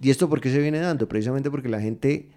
¿Y 0.00 0.10
esto 0.10 0.28
por 0.28 0.40
qué 0.40 0.50
se 0.50 0.58
viene 0.58 0.78
dando? 0.78 1.08
Precisamente 1.08 1.50
porque 1.50 1.68
la 1.68 1.80
gente 1.80 2.28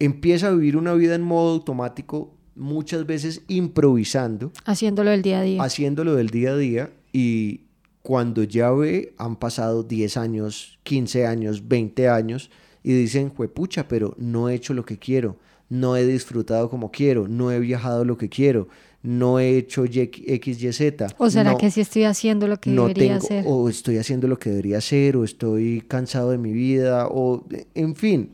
empieza 0.00 0.48
a 0.48 0.50
vivir 0.50 0.76
una 0.76 0.94
vida 0.94 1.14
en 1.14 1.22
modo 1.22 1.52
automático, 1.52 2.34
muchas 2.56 3.06
veces 3.06 3.42
improvisando. 3.46 4.50
Haciéndolo 4.64 5.10
del 5.10 5.22
día 5.22 5.40
a 5.40 5.42
día. 5.42 5.62
Haciéndolo 5.62 6.16
del 6.16 6.30
día 6.30 6.50
a 6.50 6.56
día 6.56 6.90
y 7.12 7.60
cuando 8.02 8.42
ya 8.42 8.70
ve, 8.70 9.14
han 9.18 9.36
pasado 9.36 9.82
10 9.82 10.16
años, 10.16 10.78
15 10.82 11.26
años, 11.26 11.68
20 11.68 12.08
años, 12.08 12.50
y 12.82 12.92
dicen, 12.92 13.30
pucha, 13.30 13.88
pero 13.88 14.14
no 14.18 14.48
he 14.48 14.54
hecho 14.54 14.72
lo 14.72 14.86
que 14.86 14.98
quiero, 14.98 15.36
no 15.68 15.96
he 15.96 16.06
disfrutado 16.06 16.70
como 16.70 16.90
quiero, 16.90 17.28
no 17.28 17.52
he 17.52 17.60
viajado 17.60 18.06
lo 18.06 18.16
que 18.16 18.30
quiero, 18.30 18.68
no 19.02 19.38
he 19.38 19.58
hecho 19.58 19.84
X, 19.84 20.62
Y, 20.62 20.72
Z. 20.72 21.08
¿O 21.18 21.28
será 21.28 21.56
que 21.56 21.70
sí 21.70 21.82
estoy 21.82 22.04
haciendo 22.04 22.48
lo 22.48 22.58
que 22.58 22.70
debería 22.70 23.16
hacer? 23.16 23.44
O 23.46 23.68
estoy 23.68 23.98
haciendo 23.98 24.28
lo 24.28 24.38
que 24.38 24.48
debería 24.48 24.78
hacer, 24.78 25.16
o 25.18 25.24
estoy 25.24 25.82
cansado 25.86 26.30
de 26.30 26.38
mi 26.38 26.52
vida, 26.52 27.06
o 27.06 27.46
en 27.74 27.94
fin, 27.94 28.30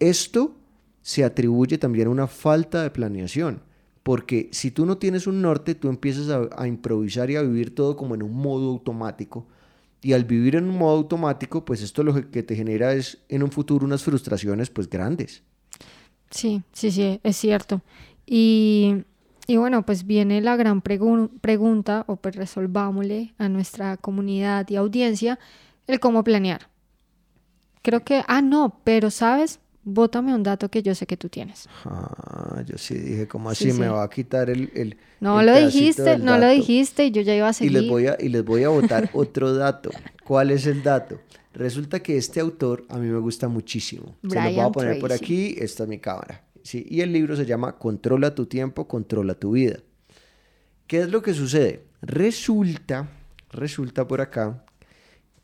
esto 0.00 0.56
se 1.02 1.24
atribuye 1.24 1.78
también 1.78 2.08
una 2.08 2.26
falta 2.26 2.82
de 2.82 2.90
planeación. 2.90 3.62
Porque 4.02 4.48
si 4.52 4.70
tú 4.70 4.86
no 4.86 4.98
tienes 4.98 5.26
un 5.26 5.42
norte, 5.42 5.74
tú 5.74 5.88
empiezas 5.88 6.28
a, 6.56 6.66
improvisar 6.66 7.30
y 7.30 7.36
a 7.36 7.42
vivir 7.42 7.74
todo 7.74 7.96
como 7.96 8.14
en 8.14 8.22
un 8.22 8.34
modo 8.34 8.70
automático. 8.70 9.46
Y 10.00 10.14
al 10.14 10.24
vivir 10.24 10.56
en 10.56 10.68
un 10.68 10.78
modo 10.78 10.96
automático, 10.96 11.64
pues 11.64 11.82
esto 11.82 12.02
lo 12.02 12.30
que 12.30 12.42
te 12.42 12.56
genera 12.56 12.94
es 12.94 13.18
en 13.28 13.44
un 13.44 13.52
futuro 13.52 13.86
unas 13.86 14.02
frustraciones 14.02 14.70
pues 14.70 14.90
grandes. 14.90 15.44
Sí, 16.30 16.62
sí, 16.72 16.90
sí, 16.90 17.20
es 17.22 17.36
cierto. 17.36 17.82
Y, 18.26 19.04
y 19.46 19.56
bueno, 19.56 19.86
pues 19.86 20.04
viene 20.04 20.40
la 20.40 20.56
gran 20.56 20.80
pregunta, 20.80 22.04
o 22.08 22.16
pues 22.16 22.34
resolvámosle 22.34 23.34
a 23.38 23.48
nuestra 23.48 23.96
comunidad 23.96 24.68
y 24.68 24.76
audiencia, 24.76 25.38
el 25.86 26.00
cómo 26.00 26.24
planear. 26.24 26.68
Creo 27.82 28.04
que, 28.04 28.24
ah, 28.26 28.42
no, 28.42 28.80
pero 28.82 29.10
sabes, 29.10 29.60
bótame 29.84 30.34
un 30.34 30.42
dato 30.42 30.68
que 30.68 30.82
yo 30.82 30.94
sé 30.94 31.06
que 31.06 31.16
tú 31.16 31.28
tienes. 31.28 31.68
Ah, 31.84 32.62
yo 32.66 32.78
sí 32.78 32.94
dije, 32.94 33.28
¿cómo 33.28 33.50
así 33.50 33.72
me 33.72 33.88
va 33.88 34.04
a 34.04 34.10
quitar 34.10 34.50
el... 34.50 34.70
el 34.74 34.96
no 35.20 35.42
lo 35.42 35.56
dijiste, 35.56 36.18
no 36.18 36.38
lo 36.38 36.48
dijiste 36.48 37.06
y 37.06 37.10
yo 37.10 37.22
ya 37.22 37.34
iba 37.34 37.48
a 37.48 37.52
seguir. 37.52 37.72
Y 37.72 37.80
les 37.80 37.90
voy 37.90 38.06
a, 38.06 38.16
y 38.18 38.28
les 38.28 38.44
voy 38.44 38.64
a 38.64 38.68
botar 38.68 39.10
otro 39.14 39.54
dato. 39.54 39.90
¿Cuál 40.24 40.50
es 40.50 40.66
el 40.66 40.82
dato? 40.82 41.20
Resulta 41.54 42.00
que 42.00 42.16
este 42.16 42.40
autor 42.40 42.86
a 42.88 42.98
mí 42.98 43.08
me 43.08 43.18
gusta 43.18 43.48
muchísimo. 43.48 44.16
se 44.28 44.34
lo 44.34 44.42
voy 44.42 44.60
a 44.60 44.68
poner 44.70 44.98
por 44.98 45.12
aquí, 45.12 45.54
esta 45.58 45.82
es 45.82 45.88
mi 45.88 45.98
cámara. 45.98 46.44
Sí, 46.62 46.86
y 46.88 47.00
el 47.00 47.12
libro 47.12 47.36
se 47.36 47.44
llama 47.44 47.76
Controla 47.78 48.34
tu 48.34 48.46
tiempo, 48.46 48.86
controla 48.86 49.34
tu 49.34 49.52
vida. 49.52 49.80
¿Qué 50.86 51.00
es 51.00 51.10
lo 51.10 51.22
que 51.22 51.34
sucede? 51.34 51.84
Resulta, 52.00 53.08
resulta 53.50 54.06
por 54.06 54.20
acá, 54.20 54.64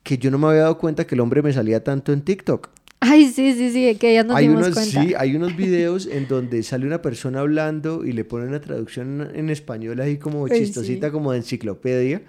que 0.03 0.17
yo 0.17 0.31
no 0.31 0.37
me 0.37 0.47
había 0.47 0.61
dado 0.61 0.77
cuenta 0.77 1.05
que 1.05 1.15
el 1.15 1.21
hombre 1.21 1.41
me 1.41 1.53
salía 1.53 1.83
tanto 1.83 2.13
en 2.13 2.21
TikTok. 2.21 2.69
Ay, 3.01 3.31
sí, 3.31 3.53
sí, 3.53 3.71
sí, 3.71 3.95
que 3.95 4.13
ya 4.13 4.23
nos 4.23 4.35
hay 4.35 4.47
dimos 4.47 4.63
unos, 4.63 4.73
cuenta. 4.73 5.03
Sí, 5.03 5.13
hay 5.17 5.35
unos 5.35 5.55
videos 5.55 6.05
en 6.05 6.27
donde 6.27 6.63
sale 6.63 6.85
una 6.85 7.01
persona 7.01 7.39
hablando 7.39 8.05
y 8.05 8.11
le 8.11 8.25
pone 8.25 8.45
una 8.45 8.59
traducción 8.59 9.31
en 9.33 9.49
español 9.49 10.01
ahí 10.01 10.17
como 10.17 10.47
chistosita, 10.49 11.11
como 11.11 11.31
de 11.31 11.37
enciclopedia. 11.37 12.23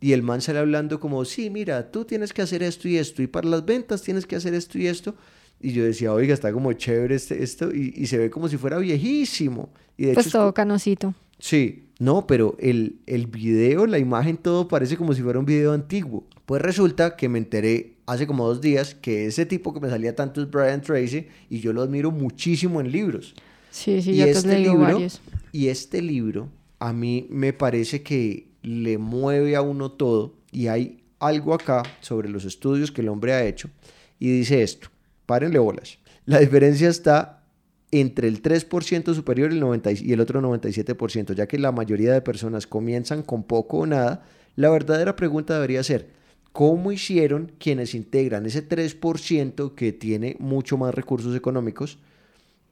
Y 0.00 0.12
el 0.12 0.22
man 0.22 0.40
sale 0.40 0.58
hablando 0.58 0.98
como, 0.98 1.24
sí, 1.24 1.50
mira, 1.50 1.90
tú 1.90 2.04
tienes 2.04 2.32
que 2.32 2.42
hacer 2.42 2.62
esto 2.62 2.88
y 2.88 2.96
esto, 2.96 3.22
y 3.22 3.26
para 3.26 3.48
las 3.48 3.64
ventas 3.64 4.02
tienes 4.02 4.26
que 4.26 4.36
hacer 4.36 4.54
esto 4.54 4.78
y 4.78 4.86
esto. 4.86 5.14
Y 5.60 5.72
yo 5.72 5.84
decía, 5.84 6.12
oiga, 6.12 6.34
está 6.34 6.52
como 6.52 6.72
chévere 6.72 7.14
este, 7.14 7.42
esto, 7.42 7.74
y, 7.74 8.06
se 8.06 8.18
ve 8.18 8.30
como 8.30 8.48
si 8.48 8.56
fuera 8.56 8.78
viejísimo. 8.78 9.70
Y 9.96 10.06
de 10.06 10.14
pues 10.14 10.30
todo 10.30 10.52
canosito. 10.52 11.14
Sí, 11.38 11.88
no, 11.98 12.26
pero 12.26 12.56
el, 12.58 13.00
el 13.06 13.26
video, 13.26 13.86
la 13.86 13.98
imagen, 13.98 14.36
todo 14.36 14.68
parece 14.68 14.96
como 14.96 15.14
si 15.14 15.22
fuera 15.22 15.38
un 15.38 15.46
video 15.46 15.72
antiguo. 15.72 16.26
Pues 16.44 16.60
resulta 16.60 17.16
que 17.16 17.28
me 17.28 17.38
enteré 17.38 17.93
hace 18.06 18.26
como 18.26 18.46
dos 18.46 18.60
días 18.60 18.94
que 18.94 19.26
ese 19.26 19.46
tipo 19.46 19.72
que 19.72 19.80
me 19.80 19.88
salía 19.88 20.14
tanto 20.14 20.42
es 20.42 20.50
Brian 20.50 20.82
Tracy 20.82 21.26
y 21.48 21.60
yo 21.60 21.72
lo 21.72 21.82
admiro 21.82 22.10
muchísimo 22.10 22.80
en 22.80 22.90
libros. 22.92 23.34
Sí, 23.70 24.02
sí, 24.02 24.12
y 24.12 24.16
ya 24.16 24.26
este 24.26 24.58
libro, 24.58 24.80
varios. 24.80 25.20
Y 25.52 25.68
este 25.68 26.02
libro 26.02 26.48
a 26.78 26.92
mí 26.92 27.26
me 27.30 27.52
parece 27.52 28.02
que 28.02 28.48
le 28.62 28.98
mueve 28.98 29.56
a 29.56 29.62
uno 29.62 29.92
todo 29.92 30.34
y 30.52 30.68
hay 30.68 31.02
algo 31.18 31.54
acá 31.54 31.82
sobre 32.00 32.28
los 32.28 32.44
estudios 32.44 32.92
que 32.92 33.00
el 33.00 33.08
hombre 33.08 33.32
ha 33.32 33.44
hecho 33.44 33.70
y 34.18 34.30
dice 34.30 34.62
esto, 34.62 34.88
párenle 35.26 35.58
bolas. 35.58 35.98
La 36.26 36.38
diferencia 36.38 36.88
está 36.88 37.42
entre 37.90 38.28
el 38.28 38.42
3% 38.42 39.14
superior 39.14 39.52
y 39.52 39.54
el, 39.54 39.60
90 39.60 39.92
y 39.92 40.12
el 40.12 40.20
otro 40.20 40.40
97%, 40.40 41.34
ya 41.34 41.46
que 41.46 41.58
la 41.58 41.72
mayoría 41.72 42.12
de 42.12 42.20
personas 42.20 42.66
comienzan 42.66 43.22
con 43.22 43.44
poco 43.44 43.78
o 43.78 43.86
nada, 43.86 44.24
la 44.56 44.70
verdadera 44.70 45.16
pregunta 45.16 45.54
debería 45.54 45.82
ser, 45.82 46.10
¿Cómo 46.54 46.90
hicieron 46.90 47.52
quienes 47.58 47.94
integran 47.94 48.46
ese 48.46 48.66
3% 48.66 49.74
que 49.74 49.92
tiene 49.92 50.36
mucho 50.38 50.78
más 50.78 50.94
recursos 50.94 51.36
económicos? 51.36 51.98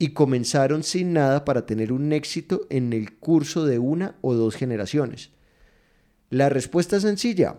y 0.02 0.08
comenzaron 0.14 0.82
sin 0.82 1.12
nada 1.12 1.44
para 1.44 1.64
tener 1.64 1.92
un 1.92 2.12
éxito 2.12 2.66
en 2.70 2.92
el 2.92 3.12
curso 3.18 3.66
de 3.66 3.78
una 3.78 4.16
o 4.20 4.34
dos 4.34 4.56
generaciones. 4.56 5.30
La 6.28 6.48
respuesta 6.48 6.96
es 6.96 7.02
sencilla. 7.02 7.56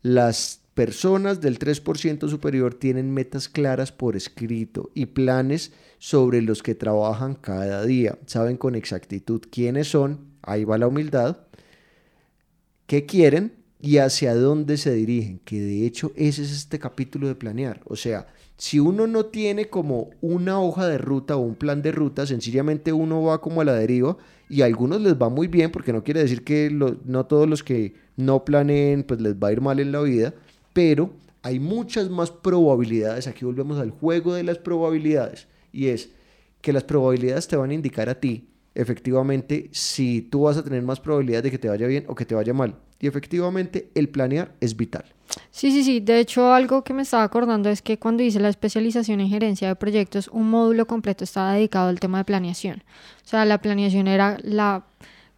Las 0.00 0.60
personas 0.74 1.40
del 1.40 1.58
3% 1.58 2.28
superior 2.28 2.74
tienen 2.74 3.12
metas 3.12 3.48
claras 3.48 3.90
por 3.90 4.14
escrito 4.14 4.92
y 4.94 5.06
planes 5.06 5.72
sobre 5.98 6.42
los 6.42 6.62
que 6.62 6.76
trabajan 6.76 7.34
cada 7.34 7.84
día. 7.84 8.16
Saben 8.26 8.56
con 8.56 8.76
exactitud 8.76 9.42
quiénes 9.50 9.88
son, 9.88 10.26
ahí 10.42 10.62
va 10.62 10.78
la 10.78 10.86
humildad, 10.86 11.38
qué 12.86 13.04
quieren 13.04 13.59
y 13.82 13.98
hacia 13.98 14.34
dónde 14.34 14.76
se 14.76 14.92
dirigen, 14.92 15.40
que 15.44 15.60
de 15.60 15.86
hecho 15.86 16.12
ese 16.14 16.42
es 16.42 16.52
este 16.52 16.78
capítulo 16.78 17.28
de 17.28 17.34
planear. 17.34 17.80
O 17.86 17.96
sea, 17.96 18.26
si 18.56 18.78
uno 18.78 19.06
no 19.06 19.26
tiene 19.26 19.68
como 19.68 20.10
una 20.20 20.60
hoja 20.60 20.86
de 20.86 20.98
ruta 20.98 21.36
o 21.36 21.40
un 21.40 21.54
plan 21.54 21.80
de 21.80 21.92
ruta, 21.92 22.26
sencillamente 22.26 22.92
uno 22.92 23.22
va 23.22 23.40
como 23.40 23.62
a 23.62 23.64
la 23.64 23.74
deriva 23.74 24.18
y 24.50 24.60
a 24.62 24.66
algunos 24.66 25.00
les 25.00 25.14
va 25.14 25.30
muy 25.30 25.46
bien, 25.46 25.70
porque 25.70 25.92
no 25.94 26.04
quiere 26.04 26.20
decir 26.20 26.44
que 26.44 26.70
no 26.70 27.26
todos 27.26 27.48
los 27.48 27.62
que 27.62 27.94
no 28.16 28.44
planeen 28.44 29.02
pues 29.02 29.20
les 29.20 29.34
va 29.34 29.48
a 29.48 29.52
ir 29.52 29.62
mal 29.62 29.80
en 29.80 29.92
la 29.92 30.02
vida, 30.02 30.34
pero 30.74 31.10
hay 31.42 31.58
muchas 31.58 32.10
más 32.10 32.30
probabilidades, 32.30 33.26
aquí 33.26 33.46
volvemos 33.46 33.78
al 33.78 33.90
juego 33.90 34.34
de 34.34 34.42
las 34.42 34.58
probabilidades, 34.58 35.46
y 35.72 35.86
es 35.86 36.10
que 36.60 36.74
las 36.74 36.84
probabilidades 36.84 37.48
te 37.48 37.56
van 37.56 37.70
a 37.70 37.74
indicar 37.74 38.10
a 38.10 38.20
ti 38.20 38.50
efectivamente 38.74 39.70
si 39.72 40.20
tú 40.20 40.42
vas 40.42 40.58
a 40.58 40.62
tener 40.62 40.82
más 40.82 41.00
probabilidades 41.00 41.44
de 41.44 41.50
que 41.50 41.58
te 41.58 41.68
vaya 41.68 41.86
bien 41.86 42.04
o 42.08 42.14
que 42.14 42.26
te 42.26 42.34
vaya 42.34 42.52
mal. 42.52 42.76
Y 43.00 43.06
efectivamente 43.06 43.90
el 43.94 44.08
planear 44.08 44.52
es 44.60 44.76
vital. 44.76 45.04
Sí, 45.50 45.70
sí, 45.70 45.84
sí. 45.84 46.00
De 46.00 46.18
hecho, 46.18 46.52
algo 46.52 46.82
que 46.82 46.92
me 46.92 47.02
estaba 47.02 47.22
acordando 47.22 47.68
es 47.70 47.82
que 47.82 47.98
cuando 47.98 48.22
hice 48.22 48.40
la 48.40 48.48
especialización 48.48 49.20
en 49.20 49.28
gerencia 49.28 49.68
de 49.68 49.76
proyectos, 49.76 50.28
un 50.28 50.50
módulo 50.50 50.86
completo 50.86 51.24
estaba 51.24 51.54
dedicado 51.54 51.88
al 51.88 52.00
tema 52.00 52.18
de 52.18 52.24
planeación. 52.24 52.82
O 53.24 53.28
sea, 53.28 53.44
la 53.44 53.58
planeación 53.58 54.06
era 54.06 54.38
la 54.42 54.84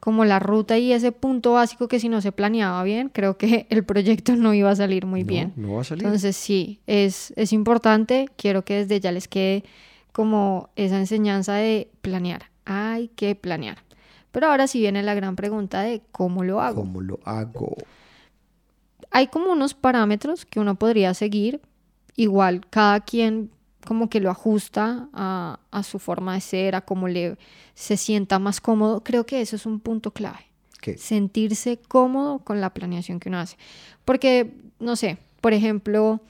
como 0.01 0.25
la 0.25 0.41
ruta 0.41 0.79
y 0.79 0.93
ese 0.93 1.13
punto 1.13 1.53
básico 1.53 1.87
que 1.87 2.01
si 2.01 2.09
no 2.09 2.21
se 2.21 2.33
planeaba 2.33 2.83
bien, 2.83 3.09
creo 3.09 3.37
que 3.37 3.67
el 3.71 3.85
proyecto 3.85 4.35
no 4.35 4.53
iba 4.53 4.71
a 4.71 4.77
salir 4.77 5.07
muy 5.07 5.23
bien. 5.23 5.53
No 5.55 5.75
va 5.75 5.83
a 5.83 5.85
salir. 5.85 6.05
Entonces 6.05 6.37
sí, 6.37 6.81
es, 6.89 7.33
es 7.37 7.53
importante, 7.53 8.29
quiero 8.37 8.65
que 8.65 8.79
desde 8.79 8.99
ya 8.99 9.13
les 9.13 9.29
quede 9.29 9.63
como 10.11 10.71
esa 10.75 10.99
enseñanza 10.99 11.55
de 11.55 11.89
planear 12.01 12.53
hay 12.65 13.09
que 13.09 13.35
planear. 13.35 13.79
Pero 14.33 14.49
ahora 14.49 14.67
sí 14.67 14.81
viene 14.81 15.03
la 15.03 15.15
gran 15.15 15.37
pregunta 15.37 15.83
de 15.83 16.03
cómo 16.11 16.43
lo 16.43 16.61
hago. 16.61 16.83
¿Cómo 16.83 17.01
lo 17.01 17.21
hago? 17.25 17.77
Hay 19.11 19.29
como 19.29 19.53
unos 19.53 19.75
parámetros 19.75 20.47
que 20.47 20.59
uno 20.59 20.75
podría 20.75 21.15
seguir. 21.15 21.61
Igual 22.17 22.67
cada 22.69 23.01
quien 23.01 23.51
como 23.87 24.09
que 24.09 24.21
lo 24.21 24.31
ajusta 24.31 25.09
a, 25.13 25.83
su 25.83 25.99
forma 25.99 26.35
de 26.35 26.41
ser, 26.41 26.75
a 26.75 26.81
cómo 26.81 27.09
le 27.09 27.37
se 27.75 27.97
sienta 27.97 28.39
más 28.39 28.61
cómodo. 28.61 29.03
Creo 29.03 29.27
que 29.27 29.41
eso 29.41 29.57
es 29.57 29.67
un 29.67 29.81
punto 29.81 30.13
clave. 30.13 30.47
¿Qué? 30.81 30.97
Sentirse 30.97 31.79
cómodo 31.89 32.41
con 32.41 32.61
la 32.61 32.71
planeación 32.71 33.21
que 33.21 33.29
uno 33.29 33.39
hace. 33.39 33.57
Porque, 34.05 34.55
no 34.81 34.97
sé, 34.97 35.19
por 35.41 35.53
ejemplo, 35.53 36.21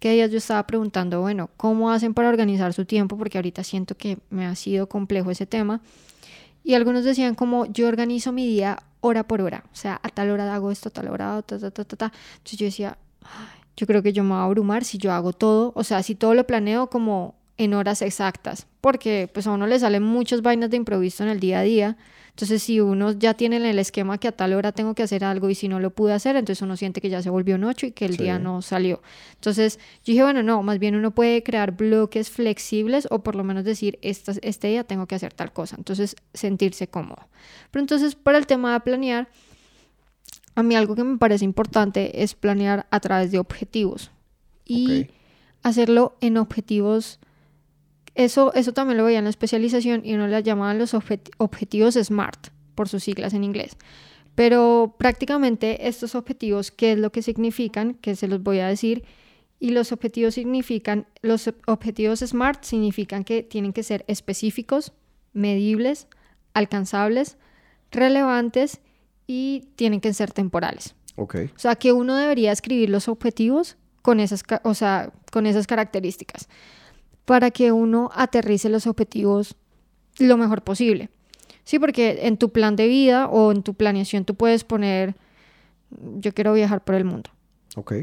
que 0.00 0.12
días 0.12 0.30
yo 0.30 0.38
estaba 0.38 0.66
preguntando, 0.66 1.20
bueno, 1.20 1.50
¿cómo 1.56 1.90
hacen 1.90 2.12
para 2.12 2.28
organizar 2.28 2.72
su 2.72 2.84
tiempo? 2.84 3.16
Porque 3.16 3.38
ahorita 3.38 3.62
siento 3.62 3.96
que 3.96 4.18
me 4.30 4.46
ha 4.46 4.54
sido 4.54 4.88
complejo 4.88 5.30
ese 5.30 5.46
tema. 5.46 5.80
Y 6.64 6.74
algunos 6.74 7.04
decían 7.04 7.34
como 7.34 7.66
yo 7.66 7.88
organizo 7.88 8.32
mi 8.32 8.46
día 8.46 8.78
hora 9.00 9.24
por 9.24 9.40
hora, 9.40 9.64
o 9.72 9.76
sea, 9.76 10.00
a 10.02 10.08
tal 10.08 10.30
hora 10.30 10.54
hago 10.54 10.70
esto, 10.70 10.88
a 10.88 10.92
tal 10.92 11.08
hora, 11.08 11.42
ta, 11.42 11.58
ta, 11.58 11.70
ta, 11.70 11.84
ta. 11.84 12.12
Entonces 12.34 12.58
yo 12.58 12.66
decía, 12.66 12.98
yo 13.76 13.86
creo 13.86 14.02
que 14.02 14.12
yo 14.12 14.22
me 14.22 14.30
voy 14.30 14.38
a 14.38 14.44
abrumar 14.44 14.84
si 14.84 14.98
yo 14.98 15.12
hago 15.12 15.32
todo, 15.32 15.72
o 15.74 15.84
sea, 15.84 16.02
si 16.02 16.14
todo 16.14 16.34
lo 16.34 16.46
planeo 16.46 16.88
como 16.88 17.34
en 17.58 17.74
horas 17.74 18.02
exactas, 18.02 18.66
porque 18.80 19.28
pues 19.32 19.46
a 19.46 19.52
uno 19.52 19.66
le 19.66 19.78
salen 19.78 20.02
muchas 20.02 20.42
vainas 20.42 20.70
de 20.70 20.76
improviso 20.76 21.22
en 21.22 21.30
el 21.30 21.40
día 21.40 21.60
a 21.60 21.62
día 21.62 21.96
entonces, 22.34 22.62
si 22.62 22.80
uno 22.80 23.12
ya 23.12 23.34
tiene 23.34 23.56
en 23.56 23.66
el 23.66 23.78
esquema 23.78 24.16
que 24.16 24.26
a 24.26 24.32
tal 24.32 24.54
hora 24.54 24.72
tengo 24.72 24.94
que 24.94 25.02
hacer 25.02 25.22
algo 25.22 25.50
y 25.50 25.54
si 25.54 25.68
no 25.68 25.80
lo 25.80 25.90
pude 25.90 26.14
hacer, 26.14 26.34
entonces 26.34 26.62
uno 26.62 26.78
siente 26.78 27.02
que 27.02 27.10
ya 27.10 27.20
se 27.20 27.28
volvió 27.28 27.56
un 27.56 27.64
8 27.64 27.86
y 27.86 27.92
que 27.92 28.06
el 28.06 28.16
día 28.16 28.38
no 28.38 28.62
salió. 28.62 29.02
Entonces, 29.34 29.78
yo 30.02 30.12
dije, 30.12 30.22
bueno, 30.22 30.42
no, 30.42 30.62
más 30.62 30.78
bien 30.78 30.94
uno 30.94 31.10
puede 31.10 31.42
crear 31.42 31.72
bloques 31.72 32.30
flexibles 32.30 33.06
o 33.10 33.22
por 33.22 33.34
lo 33.34 33.44
menos 33.44 33.64
decir, 33.64 33.98
este, 34.00 34.32
este 34.40 34.68
día 34.68 34.82
tengo 34.84 35.06
que 35.06 35.14
hacer 35.14 35.34
tal 35.34 35.52
cosa. 35.52 35.76
Entonces, 35.76 36.16
sentirse 36.32 36.88
cómodo. 36.88 37.28
Pero 37.70 37.82
entonces, 37.82 38.14
para 38.14 38.38
el 38.38 38.46
tema 38.46 38.72
de 38.72 38.80
planear, 38.80 39.28
a 40.54 40.62
mí 40.62 40.74
algo 40.74 40.94
que 40.94 41.04
me 41.04 41.18
parece 41.18 41.44
importante 41.44 42.22
es 42.22 42.34
planear 42.34 42.86
a 42.90 43.00
través 43.00 43.30
de 43.30 43.40
objetivos 43.40 44.10
y 44.64 45.08
hacerlo 45.62 46.16
en 46.22 46.38
objetivos 46.38 47.18
eso, 48.14 48.52
eso 48.54 48.72
también 48.72 48.98
lo 48.98 49.04
veía 49.04 49.18
en 49.18 49.24
la 49.24 49.30
especialización 49.30 50.02
y 50.04 50.14
uno 50.14 50.26
le 50.26 50.42
llamaban 50.42 50.78
los 50.78 50.94
objetivos 50.94 51.94
SMART, 51.94 52.48
por 52.74 52.88
sus 52.88 53.04
siglas 53.04 53.32
en 53.34 53.44
inglés. 53.44 53.76
Pero 54.34 54.94
prácticamente 54.98 55.88
estos 55.88 56.14
objetivos, 56.14 56.70
¿qué 56.70 56.92
es 56.92 56.98
lo 56.98 57.12
que 57.12 57.22
significan? 57.22 57.94
Que 57.94 58.16
se 58.16 58.28
los 58.28 58.42
voy 58.42 58.60
a 58.60 58.68
decir. 58.68 59.04
Y 59.58 59.70
los 59.70 59.92
objetivos 59.92 60.34
significan, 60.34 61.06
los 61.22 61.50
objetivos 61.66 62.20
SMART 62.20 62.64
significan 62.64 63.24
que 63.24 63.42
tienen 63.42 63.72
que 63.72 63.82
ser 63.82 64.04
específicos, 64.08 64.92
medibles, 65.32 66.08
alcanzables, 66.52 67.36
relevantes 67.90 68.80
y 69.26 69.68
tienen 69.76 70.00
que 70.00 70.12
ser 70.12 70.32
temporales. 70.32 70.94
Okay. 71.16 71.50
O 71.54 71.58
sea, 71.58 71.76
que 71.76 71.92
uno 71.92 72.16
debería 72.16 72.52
escribir 72.52 72.90
los 72.90 73.06
objetivos 73.08 73.76
con 74.00 74.18
esas, 74.18 74.42
o 74.64 74.74
sea, 74.74 75.12
con 75.30 75.46
esas 75.46 75.66
características 75.66 76.48
para 77.24 77.50
que 77.50 77.72
uno 77.72 78.10
aterrice 78.14 78.68
los 78.68 78.86
objetivos 78.86 79.56
lo 80.18 80.36
mejor 80.36 80.62
posible. 80.62 81.10
Sí, 81.64 81.78
porque 81.78 82.26
en 82.26 82.36
tu 82.36 82.50
plan 82.50 82.76
de 82.76 82.88
vida 82.88 83.28
o 83.28 83.52
en 83.52 83.62
tu 83.62 83.74
planeación 83.74 84.24
tú 84.24 84.34
puedes 84.34 84.64
poner, 84.64 85.14
yo 86.18 86.32
quiero 86.32 86.52
viajar 86.52 86.82
por 86.82 86.94
el 86.96 87.04
mundo. 87.04 87.30
Ok. 87.76 87.94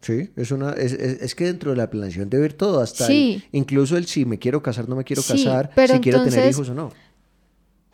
Sí, 0.00 0.30
es 0.36 0.50
una, 0.50 0.72
es, 0.72 0.92
es, 0.92 1.34
que 1.34 1.44
dentro 1.44 1.70
de 1.70 1.78
la 1.78 1.88
planeación 1.88 2.28
debe 2.28 2.44
ir 2.44 2.52
todo, 2.52 2.80
hasta 2.80 3.06
sí. 3.06 3.42
incluso 3.52 3.96
el 3.96 4.04
si 4.04 4.26
me 4.26 4.38
quiero 4.38 4.62
casar, 4.62 4.86
no 4.86 4.96
me 4.96 5.04
quiero 5.04 5.22
casar, 5.22 5.70
si 5.74 6.00
quiero 6.00 6.22
tener 6.24 6.50
hijos 6.50 6.68
o 6.68 6.74
no. 6.74 6.92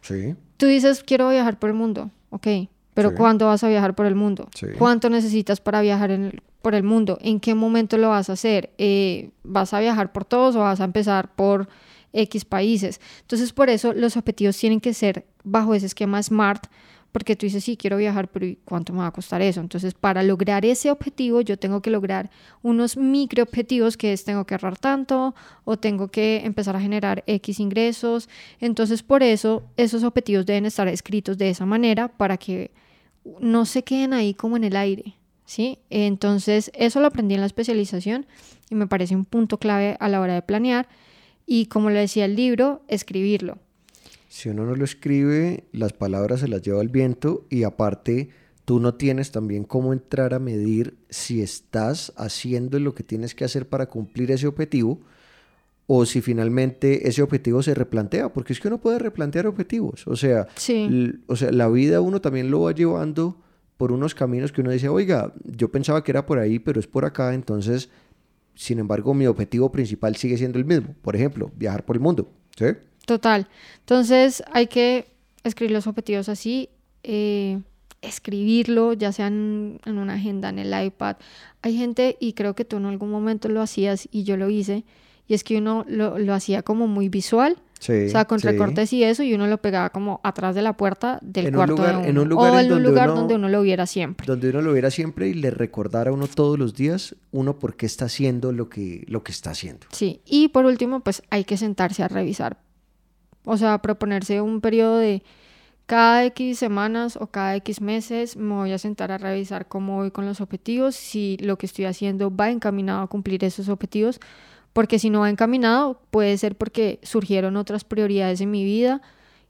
Sí. 0.00 0.34
Tú 0.56 0.66
dices, 0.66 1.04
quiero 1.04 1.28
viajar 1.28 1.60
por 1.60 1.70
el 1.70 1.76
mundo, 1.76 2.10
ok, 2.30 2.48
pero 3.02 3.16
¿cuándo 3.16 3.46
vas 3.46 3.64
a 3.64 3.68
viajar 3.68 3.94
por 3.94 4.06
el 4.06 4.14
mundo? 4.14 4.48
¿Cuánto 4.78 5.08
necesitas 5.10 5.60
para 5.60 5.80
viajar 5.80 6.10
en 6.10 6.24
el, 6.24 6.42
por 6.62 6.74
el 6.74 6.82
mundo. 6.82 7.18
¿En 7.20 7.40
qué 7.40 7.54
momento 7.54 7.96
lo 7.96 8.10
vas 8.10 8.30
a 8.30 8.34
hacer? 8.34 8.70
Eh, 8.78 9.30
¿Vas 9.42 9.72
a 9.74 9.80
viajar 9.80 10.12
por 10.12 10.24
todos 10.24 10.56
o 10.56 10.60
vas 10.60 10.80
a 10.80 10.84
empezar 10.84 11.34
por 11.34 11.68
X 12.12 12.44
países? 12.44 13.00
Entonces, 13.22 13.52
por 13.52 13.70
eso 13.70 13.92
los 13.92 14.16
objetivos 14.16 14.56
tienen 14.58 14.80
que 14.80 14.94
ser 14.94 15.26
bajo 15.42 15.74
ese 15.74 15.86
esquema 15.86 16.22
SMART, 16.22 16.66
porque 17.12 17.34
tú 17.34 17.44
dices, 17.44 17.64
sí, 17.64 17.76
quiero 17.76 17.96
viajar, 17.96 18.28
pero 18.28 18.46
¿cuánto 18.64 18.92
me 18.92 19.00
va 19.00 19.08
a 19.08 19.10
costar 19.10 19.42
eso? 19.42 19.60
Entonces, 19.60 19.94
para 19.94 20.22
lograr 20.22 20.64
ese 20.64 20.92
objetivo, 20.92 21.40
yo 21.40 21.58
tengo 21.58 21.82
que 21.82 21.90
lograr 21.90 22.30
unos 22.62 22.96
micro 22.96 23.42
objetivos, 23.42 23.96
que 23.96 24.12
es, 24.12 24.24
tengo 24.24 24.44
que 24.44 24.54
ahorrar 24.54 24.78
tanto 24.78 25.34
o 25.64 25.76
tengo 25.76 26.08
que 26.08 26.42
empezar 26.44 26.76
a 26.76 26.80
generar 26.80 27.24
X 27.26 27.58
ingresos. 27.58 28.28
Entonces, 28.60 29.02
por 29.02 29.24
eso, 29.24 29.64
esos 29.76 30.04
objetivos 30.04 30.46
deben 30.46 30.66
estar 30.66 30.86
escritos 30.86 31.36
de 31.36 31.50
esa 31.50 31.66
manera 31.66 32.06
para 32.06 32.36
que 32.36 32.70
no 33.40 33.66
se 33.66 33.84
queden 33.84 34.12
ahí 34.12 34.34
como 34.34 34.56
en 34.56 34.64
el 34.64 34.76
aire. 34.76 35.16
¿sí? 35.50 35.80
Entonces, 35.90 36.70
eso 36.74 37.00
lo 37.00 37.08
aprendí 37.08 37.34
en 37.34 37.40
la 37.40 37.46
especialización 37.46 38.26
y 38.70 38.76
me 38.76 38.86
parece 38.86 39.16
un 39.16 39.24
punto 39.24 39.58
clave 39.58 39.96
a 39.98 40.08
la 40.08 40.20
hora 40.20 40.34
de 40.34 40.42
planear. 40.42 40.88
Y 41.44 41.66
como 41.66 41.90
le 41.90 41.98
decía 41.98 42.24
el 42.24 42.36
libro, 42.36 42.82
escribirlo. 42.86 43.58
Si 44.28 44.48
uno 44.48 44.64
no 44.64 44.76
lo 44.76 44.84
escribe, 44.84 45.64
las 45.72 45.92
palabras 45.92 46.38
se 46.38 46.46
las 46.46 46.62
lleva 46.62 46.80
el 46.80 46.88
viento 46.88 47.46
y 47.50 47.64
aparte 47.64 48.28
tú 48.64 48.78
no 48.78 48.94
tienes 48.94 49.32
también 49.32 49.64
cómo 49.64 49.92
entrar 49.92 50.34
a 50.34 50.38
medir 50.38 50.96
si 51.08 51.42
estás 51.42 52.12
haciendo 52.16 52.78
lo 52.78 52.94
que 52.94 53.02
tienes 53.02 53.34
que 53.34 53.44
hacer 53.44 53.68
para 53.68 53.86
cumplir 53.86 54.30
ese 54.30 54.46
objetivo 54.46 55.00
o 55.92 56.06
si 56.06 56.20
finalmente 56.20 57.08
ese 57.08 57.20
objetivo 57.20 57.64
se 57.64 57.74
replantea, 57.74 58.32
porque 58.32 58.52
es 58.52 58.60
que 58.60 58.68
uno 58.68 58.78
puede 58.78 59.00
replantear 59.00 59.48
objetivos, 59.48 60.06
o 60.06 60.14
sea, 60.14 60.46
o 61.26 61.34
sea, 61.34 61.50
la 61.50 61.68
vida 61.68 62.00
uno 62.00 62.20
también 62.20 62.48
lo 62.48 62.60
va 62.60 62.72
llevando 62.72 63.36
por 63.76 63.90
unos 63.90 64.14
caminos 64.14 64.52
que 64.52 64.60
uno 64.60 64.70
dice, 64.70 64.88
oiga, 64.88 65.32
yo 65.42 65.72
pensaba 65.72 66.04
que 66.04 66.12
era 66.12 66.26
por 66.26 66.38
ahí, 66.38 66.60
pero 66.60 66.78
es 66.78 66.86
por 66.86 67.04
acá, 67.04 67.34
entonces, 67.34 67.90
sin 68.54 68.78
embargo, 68.78 69.14
mi 69.14 69.26
objetivo 69.26 69.72
principal 69.72 70.14
sigue 70.14 70.36
siendo 70.36 70.60
el 70.60 70.64
mismo. 70.64 70.94
Por 71.02 71.16
ejemplo, 71.16 71.50
viajar 71.56 71.84
por 71.84 71.96
el 71.96 72.00
mundo. 72.00 72.30
¿Sí? 72.56 72.66
Total. 73.04 73.48
Entonces, 73.80 74.44
hay 74.52 74.68
que 74.68 75.06
escribir 75.42 75.72
los 75.72 75.88
objetivos 75.88 76.28
así, 76.28 76.68
eh, 77.02 77.58
escribirlo, 78.00 78.92
ya 78.92 79.10
sea 79.10 79.26
en, 79.26 79.80
una 79.86 80.14
agenda, 80.14 80.50
en 80.50 80.60
el 80.60 80.86
iPad. 80.86 81.16
Hay 81.62 81.76
gente, 81.76 82.16
y 82.20 82.34
creo 82.34 82.54
que 82.54 82.64
tú 82.64 82.76
en 82.76 82.84
algún 82.84 83.10
momento 83.10 83.48
lo 83.48 83.60
hacías 83.60 84.08
y 84.12 84.22
yo 84.22 84.36
lo 84.36 84.50
hice, 84.50 84.84
y 85.30 85.34
es 85.34 85.44
que 85.44 85.58
uno 85.58 85.84
lo, 85.88 86.18
lo 86.18 86.34
hacía 86.34 86.62
como 86.62 86.88
muy 86.88 87.08
visual 87.08 87.56
o 87.78 87.82
sea, 87.82 88.24
con 88.24 88.40
recortes 88.40 88.92
y 88.92 89.04
eso, 89.04 89.22
y 89.22 89.32
uno 89.32 89.46
lo 89.46 89.58
pegaba 89.58 89.90
como 89.90 90.20
atrás 90.24 90.56
de 90.56 90.60
la 90.60 90.76
puerta 90.76 91.20
del 91.22 91.54
cuarto 91.54 91.82
de 91.82 91.90
uno. 91.90 92.04
En 92.04 92.18
un 92.18 92.28
lugar, 92.28 92.52
o 92.52 92.58
en, 92.58 92.72
un 92.72 92.82
lugar 92.82 93.08
donde 93.08 93.36
uno 93.36 93.48
lo 93.48 93.62
viera 93.62 93.86
siempre. 93.86 94.26
Donde 94.26 94.50
uno 94.50 94.60
lo 94.60 94.72
viera 94.72 94.90
siempre 94.90 95.28
y 95.28 95.34
le 95.34 95.52
recordara 95.52 96.10
a 96.10 96.12
uno 96.12 96.26
todos 96.26 96.58
los 96.58 96.74
días, 96.74 97.14
uno 97.30 97.60
por 97.60 97.76
qué 97.76 97.86
está 97.86 98.06
haciendo 98.06 98.50
lo 98.50 98.68
que, 98.68 99.04
lo 99.06 99.22
que 99.22 99.30
está 99.30 99.52
haciendo. 99.52 99.86
Sí, 99.92 100.20
y 100.26 100.48
por 100.48 100.66
último, 100.66 101.00
pues 101.00 101.22
hay 101.30 101.44
que 101.44 101.56
sentarse 101.56 102.02
a 102.02 102.08
revisar 102.08 102.58
O 103.44 103.56
sea, 103.56 103.78
proponerse 103.78 104.40
un 104.40 104.60
periodo 104.60 104.98
de 104.98 105.22
cada 105.86 106.26
X 106.26 106.58
semanas 106.58 107.16
o 107.16 107.28
cada 107.28 107.56
X 107.56 107.80
meses 107.80 108.36
me 108.36 108.54
voy 108.54 108.72
a 108.72 108.78
sentar 108.78 109.10
a 109.10 109.16
revisar 109.16 109.68
cómo 109.68 109.96
voy 109.96 110.10
con 110.10 110.26
los 110.26 110.40
objetivos, 110.40 110.96
si 110.96 111.38
lo 111.40 111.56
que 111.56 111.64
estoy 111.64 111.86
haciendo 111.86 112.34
va 112.34 112.50
encaminado 112.50 113.00
a 113.02 113.06
cumplir 113.06 113.42
esos 113.42 113.70
objetivos, 113.70 114.20
porque 114.72 114.98
si 114.98 115.10
no 115.10 115.20
va 115.20 115.30
encaminado 115.30 116.00
puede 116.10 116.36
ser 116.38 116.56
porque 116.56 117.00
surgieron 117.02 117.56
otras 117.56 117.84
prioridades 117.84 118.40
en 118.40 118.50
mi 118.50 118.64
vida 118.64 119.02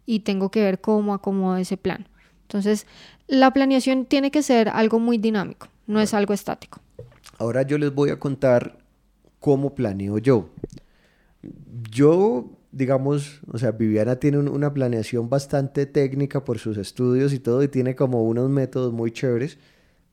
y 0.07 0.21
tengo 0.21 0.51
que 0.51 0.63
ver 0.63 0.81
cómo 0.81 1.15
acomodo 1.15 1.57
ese 1.57 1.77
plan. 1.77 2.09
Entonces, 2.43 2.87
la 3.29 3.53
planeación 3.53 4.07
tiene 4.07 4.31
que 4.31 4.43
ser 4.43 4.69
algo 4.69 4.99
muy 4.99 5.19
dinámico, 5.19 5.69
no 5.87 6.01
es 6.01 6.15
algo 6.15 6.35
estático. 6.35 6.81
Ahora 7.39 7.63
yo 7.63 7.79
les 7.79 7.95
voy 7.95 8.11
a 8.11 8.19
contar 8.19 8.79
cómo 9.39 9.75
planeo 9.75 10.19
yo. 10.19 10.51
Yo 11.91 12.51
digamos, 12.73 13.41
o 13.51 13.59
sea, 13.59 13.73
Viviana 13.73 14.17
tiene 14.17 14.39
una 14.39 14.73
planeación 14.73 15.29
bastante 15.29 15.87
técnica 15.87 16.45
por 16.45 16.59
sus 16.59 16.77
estudios 16.77 17.33
y 17.33 17.41
todo, 17.41 17.63
y 17.63 17.69
tiene 17.69 17.95
como 17.97 18.23
unos 18.23 18.49
métodos 18.49 18.93
muy 18.93 19.11
chéveres. 19.11 19.59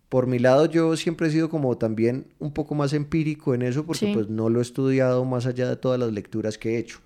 Por 0.10 0.28
mi 0.28 0.40
lado, 0.40 0.66
yo 0.66 0.96
siempre 0.96 1.28
he 1.28 1.32
sido 1.32 1.50
como 1.50 1.78
también 1.78 2.28
un 2.40 2.54
poco 2.54 2.76
más 2.76 2.94
empírico 2.94 3.54
en 3.54 3.62
eso, 3.62 3.86
porque 3.86 4.12
pues 4.14 4.30
no 4.30 4.50
lo 4.50 4.60
he 4.60 4.62
estudiado 4.62 5.26
más 5.26 5.46
allá 5.46 5.70
de 5.70 5.76
todas 5.76 6.00
las 6.00 6.14
lecturas 6.14 6.58
que 6.58 6.76
he 6.76 6.78
hecho. 6.78 7.00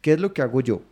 ¿Qué 0.00 0.14
es 0.14 0.20
lo 0.20 0.32
que 0.32 0.42
hago 0.42 0.60
yo? 0.60 0.82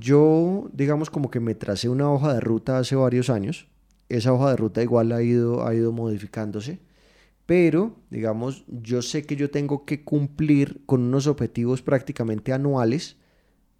Yo, 0.00 0.68
digamos, 0.72 1.10
como 1.10 1.30
que 1.30 1.40
me 1.40 1.54
tracé 1.54 1.88
una 1.88 2.10
hoja 2.10 2.34
de 2.34 2.40
ruta 2.40 2.78
hace 2.78 2.96
varios 2.96 3.30
años. 3.30 3.68
Esa 4.08 4.32
hoja 4.32 4.50
de 4.50 4.56
ruta 4.56 4.82
igual 4.82 5.12
ha 5.12 5.22
ido, 5.22 5.66
ha 5.66 5.74
ido 5.74 5.92
modificándose 5.92 6.80
pero 7.46 7.96
digamos, 8.10 8.64
yo 8.66 9.02
sé 9.02 9.24
que 9.24 9.36
yo 9.36 9.50
tengo 9.50 9.84
que 9.84 10.04
cumplir 10.04 10.80
con 10.86 11.02
unos 11.02 11.26
objetivos 11.26 11.82
prácticamente 11.82 12.52
anuales 12.52 13.16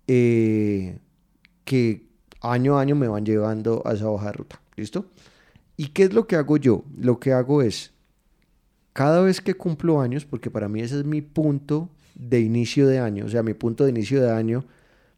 eh, 0.08 0.98
que 1.64 2.06
año 2.40 2.76
a 2.76 2.82
año 2.82 2.96
me 2.96 3.08
van 3.08 3.24
llevando 3.24 3.82
a 3.86 3.94
esa 3.94 4.10
hoja 4.10 4.26
de 4.26 4.32
ruta. 4.32 4.60
¿Listo? 4.76 5.06
¿Y 5.76 5.88
qué 5.88 6.04
es 6.04 6.12
lo 6.12 6.26
que 6.26 6.36
hago 6.36 6.56
yo? 6.56 6.84
Lo 6.96 7.18
que 7.18 7.32
hago 7.32 7.62
es, 7.62 7.92
cada 8.92 9.20
vez 9.22 9.40
que 9.40 9.54
cumplo 9.54 10.00
años, 10.00 10.24
porque 10.24 10.50
para 10.50 10.68
mí 10.68 10.80
ese 10.80 10.98
es 10.98 11.04
mi 11.04 11.22
punto 11.22 11.88
de 12.14 12.40
inicio 12.40 12.86
de 12.86 12.98
año, 12.98 13.26
o 13.26 13.28
sea, 13.28 13.42
mi 13.42 13.54
punto 13.54 13.84
de 13.84 13.90
inicio 13.90 14.22
de 14.22 14.30
año 14.30 14.64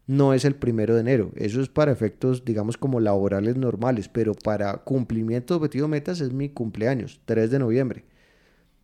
no 0.06 0.34
es 0.34 0.44
el 0.44 0.54
primero 0.54 0.94
de 0.94 1.00
enero, 1.00 1.32
eso 1.36 1.60
es 1.60 1.68
para 1.68 1.90
efectos, 1.90 2.44
digamos, 2.44 2.76
como 2.76 3.00
laborales 3.00 3.56
normales, 3.56 4.08
pero 4.08 4.34
para 4.34 4.74
cumplimiento 4.78 5.54
de 5.54 5.56
objetivo 5.56 5.88
metas 5.88 6.20
es 6.20 6.32
mi 6.32 6.48
cumpleaños, 6.50 7.20
3 7.24 7.50
de 7.50 7.58
noviembre. 7.58 8.04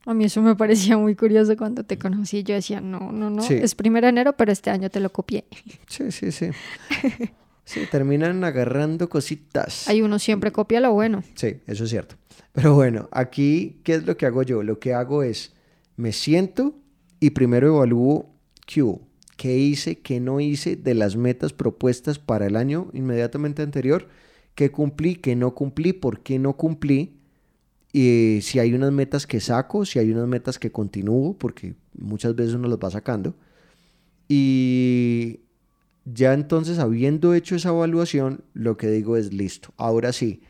A 0.07 0.15
mí 0.15 0.25
eso 0.25 0.41
me 0.41 0.57
parecía 0.57 0.97
muy 0.97 1.15
curioso 1.15 1.55
cuando 1.59 1.85
te 1.85 1.99
conocí. 1.99 2.43
Yo 2.43 2.55
decía, 2.55 2.81
no, 2.81 3.13
no, 3.13 3.29
no, 3.29 3.45
es 3.45 3.75
primero 3.75 4.07
de 4.07 4.11
enero, 4.11 4.33
pero 4.35 4.51
este 4.51 4.71
año 4.71 4.89
te 4.89 4.99
lo 4.99 5.13
copié. 5.13 5.45
Sí, 5.89 6.11
sí, 6.11 6.33
sí. 6.33 6.51
Sí, 7.71 7.87
terminan 7.89 8.43
agarrando 8.43 9.09
cositas. 9.09 9.89
Hay 9.89 10.03
uno 10.03 10.19
siempre 10.19 10.51
copia 10.51 10.81
lo 10.81 10.93
bueno. 10.93 11.23
Sí, 11.37 11.61
eso 11.69 11.85
es 11.85 11.91
cierto. 11.91 12.17
Pero 12.51 12.75
bueno, 12.75 13.09
aquí, 13.13 13.81
¿qué 13.85 13.95
es 13.95 14.07
lo 14.07 14.17
que 14.17 14.27
hago 14.27 14.43
yo? 14.43 14.65
Lo 14.65 14.81
que 14.81 14.93
hago 14.93 15.23
es, 15.23 15.55
me 15.95 16.11
siento 16.11 16.75
y 17.21 17.31
primero 17.31 17.69
evalúo 17.69 18.29
qué 18.67 18.85
qué 19.37 19.57
hice, 19.57 20.01
qué 20.01 20.19
no 20.19 20.41
hice 20.41 20.75
de 20.75 20.95
las 20.95 21.15
metas 21.15 21.53
propuestas 21.53 22.19
para 22.19 22.49
el 22.49 22.57
año 22.57 22.91
inmediatamente 22.93 23.63
anterior, 23.63 24.09
qué 24.57 24.73
cumplí, 24.73 25.15
qué 25.15 25.37
no 25.37 25.55
cumplí, 25.55 25.93
por 25.93 26.25
qué 26.25 26.41
no 26.41 26.57
cumplí 26.57 27.21
y 27.93 28.41
si 28.43 28.59
hay 28.59 28.75
unas 28.75 28.91
metas 28.91 29.29
que 29.29 29.39
saco, 29.39 29.85
si 29.85 30.01
hay 30.01 30.11
unas 30.11 30.27
metas 30.27 30.59
que 30.59 30.73
continúo, 30.73 31.39
porque 31.39 31.77
muchas 31.97 32.35
veces 32.35 32.55
uno 32.55 32.67
las 32.67 32.79
va 32.79 32.91
sacando. 32.91 33.37
Y 34.29 35.41
ya 36.05 36.33
entonces, 36.33 36.79
habiendo 36.79 37.35
hecho 37.35 37.57
esa 37.57 37.71
evaluación, 37.71 38.43
lo 38.55 38.77
que 38.77 38.91
digo 38.91 39.17
es 39.17 39.33
listo. 39.33 39.73
Ahora 39.77 40.13
sí, 40.13 40.43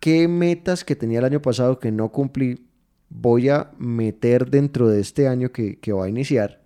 ¿qué 0.00 0.28
metas 0.28 0.84
que 0.84 0.96
tenía 0.96 1.20
el 1.20 1.24
año 1.24 1.42
pasado 1.42 1.78
que 1.78 1.92
no 1.92 2.10
cumplí 2.10 2.66
voy 3.08 3.48
a 3.48 3.72
meter 3.78 4.50
dentro 4.50 4.88
de 4.88 5.00
este 5.00 5.28
año 5.28 5.50
que, 5.50 5.78
que 5.78 5.92
va 5.92 6.04
a 6.04 6.08
iniciar? 6.08 6.60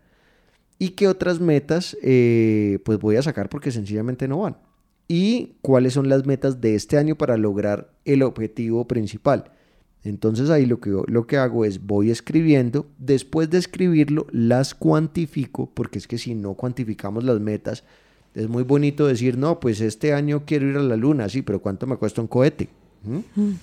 ¿Y 0.78 0.90
qué 0.90 1.08
otras 1.08 1.40
metas 1.40 1.96
eh, 2.02 2.78
pues 2.84 2.98
voy 2.98 3.16
a 3.16 3.22
sacar 3.22 3.48
porque 3.48 3.70
sencillamente 3.70 4.28
no 4.28 4.40
van? 4.40 4.58
¿Y 5.06 5.56
cuáles 5.60 5.92
son 5.92 6.08
las 6.08 6.26
metas 6.26 6.60
de 6.60 6.74
este 6.74 6.98
año 6.98 7.16
para 7.16 7.36
lograr 7.36 7.92
el 8.04 8.22
objetivo 8.22 8.86
principal? 8.88 9.52
Entonces 10.04 10.50
ahí 10.50 10.66
lo 10.66 10.80
que, 10.80 10.90
lo 11.06 11.26
que 11.26 11.38
hago 11.38 11.64
es 11.64 11.84
voy 11.84 12.10
escribiendo, 12.10 12.86
después 12.98 13.48
de 13.48 13.58
escribirlo 13.58 14.26
las 14.30 14.74
cuantifico, 14.74 15.70
porque 15.72 15.98
es 15.98 16.06
que 16.06 16.18
si 16.18 16.34
no 16.34 16.54
cuantificamos 16.54 17.24
las 17.24 17.40
metas, 17.40 17.84
es 18.34 18.48
muy 18.48 18.64
bonito 18.64 19.06
decir, 19.06 19.38
no, 19.38 19.60
pues 19.60 19.80
este 19.80 20.12
año 20.12 20.44
quiero 20.44 20.68
ir 20.68 20.76
a 20.76 20.82
la 20.82 20.96
luna, 20.96 21.28
sí, 21.30 21.40
pero 21.40 21.62
¿cuánto 21.62 21.86
me 21.86 21.96
cuesta 21.96 22.20
un 22.20 22.26
cohete? 22.26 22.68
¿Mm? 23.04 23.40
Mm. 23.40 23.58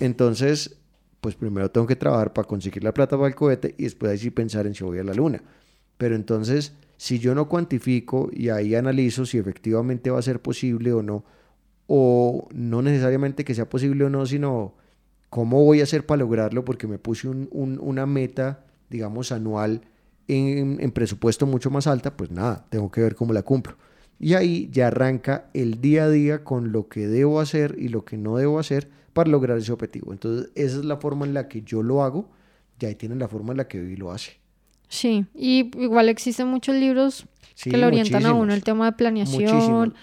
Entonces, 0.00 0.76
pues 1.20 1.36
primero 1.36 1.70
tengo 1.70 1.86
que 1.86 1.96
trabajar 1.96 2.32
para 2.32 2.48
conseguir 2.48 2.82
la 2.82 2.92
plata 2.92 3.16
para 3.16 3.28
el 3.28 3.34
cohete 3.36 3.76
y 3.78 3.84
después 3.84 4.10
ahí 4.10 4.18
sí 4.18 4.30
pensar 4.30 4.66
en 4.66 4.74
si 4.74 4.82
voy 4.82 4.98
a 4.98 5.04
la 5.04 5.14
luna. 5.14 5.42
Pero 5.96 6.16
entonces, 6.16 6.72
si 6.96 7.20
yo 7.20 7.36
no 7.36 7.48
cuantifico 7.48 8.30
y 8.32 8.48
ahí 8.48 8.74
analizo 8.74 9.26
si 9.26 9.38
efectivamente 9.38 10.10
va 10.10 10.18
a 10.18 10.22
ser 10.22 10.40
posible 10.40 10.92
o 10.92 11.02
no, 11.02 11.24
o 11.86 12.48
no 12.52 12.82
necesariamente 12.82 13.44
que 13.44 13.54
sea 13.54 13.68
posible 13.68 14.04
o 14.04 14.10
no, 14.10 14.26
sino 14.26 14.74
¿Cómo 15.34 15.64
voy 15.64 15.80
a 15.80 15.82
hacer 15.82 16.06
para 16.06 16.20
lograrlo? 16.20 16.64
Porque 16.64 16.86
me 16.86 16.96
puse 17.00 17.26
una 17.26 18.06
meta, 18.06 18.64
digamos, 18.88 19.32
anual 19.32 19.80
en, 20.28 20.92
presupuesto 20.92 21.44
mucho 21.44 21.70
más 21.70 21.88
alta, 21.88 22.16
pues 22.16 22.30
nada, 22.30 22.64
tengo 22.68 22.88
que 22.88 23.00
ver 23.00 23.16
cómo 23.16 23.32
la 23.32 23.42
cumplo. 23.42 23.74
Y 24.20 24.34
ahí 24.34 24.68
ya 24.70 24.86
arranca 24.86 25.46
el 25.52 25.80
día 25.80 26.04
a 26.04 26.08
día 26.08 26.44
con 26.44 26.70
lo 26.70 26.86
que 26.86 27.08
debo 27.08 27.40
hacer 27.40 27.74
y 27.80 27.88
lo 27.88 28.04
que 28.04 28.16
no 28.16 28.36
debo 28.36 28.60
hacer 28.60 28.88
para 29.12 29.28
lograr 29.28 29.58
ese 29.58 29.72
objetivo. 29.72 30.12
Entonces, 30.12 30.52
esa 30.54 30.78
es 30.78 30.84
la 30.84 30.98
forma 30.98 31.26
en 31.26 31.34
la 31.34 31.48
que 31.48 31.62
yo 31.62 31.82
lo 31.82 32.04
hago, 32.04 32.30
y 32.78 32.86
ahí 32.86 32.94
tienen 32.94 33.18
la 33.18 33.26
forma 33.26 33.54
en 33.54 33.56
la 33.56 33.66
que 33.66 33.80
Vivi 33.80 33.96
lo 33.96 34.12
hace. 34.12 34.34
Sí, 34.86 35.26
y 35.34 35.68
igual 35.82 36.10
existen 36.10 36.46
muchos 36.46 36.76
libros 36.76 37.26
que 37.60 37.76
lo 37.76 37.88
orientan 37.88 38.24
a 38.24 38.34
uno 38.34 38.54
el 38.54 38.62
tema 38.62 38.84
de 38.84 38.92
planeación, 38.92 39.94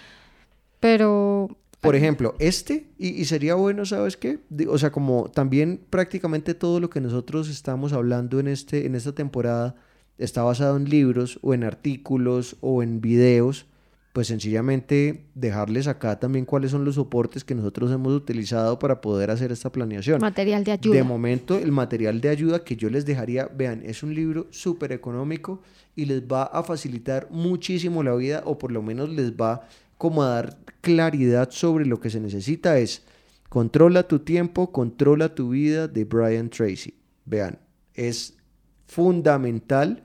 pero 0.82 1.56
por 1.82 1.96
ejemplo, 1.96 2.36
este, 2.38 2.86
y, 3.00 3.26
sería 3.26 3.56
bueno, 3.56 3.86
¿sabes 3.86 4.16
qué? 4.16 4.38
O 4.70 4.78
sea, 4.78 4.92
como 4.92 5.32
también 5.32 5.82
prácticamente 5.90 6.54
todo 6.54 6.80
lo 6.80 6.92
que 6.92 7.02
nosotros 7.02 7.50
estamos 7.50 7.92
hablando 7.92 8.40
en, 8.40 8.48
este, 8.48 8.86
en 8.86 8.94
esta 8.94 9.14
temporada 9.14 9.76
está 10.20 10.44
basado 10.44 10.78
en 10.78 10.88
libros 10.88 11.40
o 11.42 11.56
en 11.56 11.64
artículos 11.64 12.56
o 12.62 12.84
en 12.84 13.02
videos, 13.02 13.66
pues 14.14 14.28
sencillamente 14.28 15.26
dejarles 15.34 15.88
acá 15.88 16.20
también 16.20 16.46
cuáles 16.46 16.70
son 16.70 16.86
los 16.86 16.96
soportes 16.96 17.44
que 17.44 17.56
nosotros 17.56 17.92
hemos 17.92 18.14
utilizado 18.14 18.78
para 18.78 19.02
poder 19.02 19.32
hacer 19.32 19.52
esta 19.52 19.72
planeación. 19.72 20.22
Material 20.22 20.64
de 20.64 20.74
ayuda. 20.74 20.96
De 20.96 21.04
momento, 21.04 21.58
el 21.58 21.72
material 21.72 22.22
de 22.22 22.30
ayuda 22.30 22.64
que 22.64 22.76
yo 22.76 22.92
les 22.92 23.08
dejaría, 23.08 23.48
vean, 23.48 23.82
es 23.84 24.04
un 24.04 24.14
libro 24.14 24.46
súper 24.52 24.92
económico 24.92 25.64
y 25.96 26.06
les 26.06 26.22
va 26.22 26.44
a 26.44 26.62
facilitar 26.62 27.28
muchísimo 27.32 28.04
la 28.04 28.14
vida 28.14 28.44
o 28.46 28.60
por 28.60 28.72
lo 28.72 28.84
menos 28.84 29.10
les 29.10 29.32
va 29.32 29.68
como 30.02 30.24
a 30.24 30.30
dar 30.30 30.58
claridad 30.82 31.52
sobre 31.52 31.86
lo 31.86 32.00
que 32.00 32.10
se 32.10 32.20
necesita 32.20 32.80
es 32.80 33.04
Controla 33.52 34.08
tu 34.08 34.20
tiempo, 34.20 34.72
controla 34.72 35.36
tu 35.36 35.50
vida 35.50 35.88
de 35.88 36.06
Brian 36.06 36.50
Tracy. 36.50 36.96
Vean, 37.26 37.60
es 37.94 38.38
fundamental, 38.88 40.04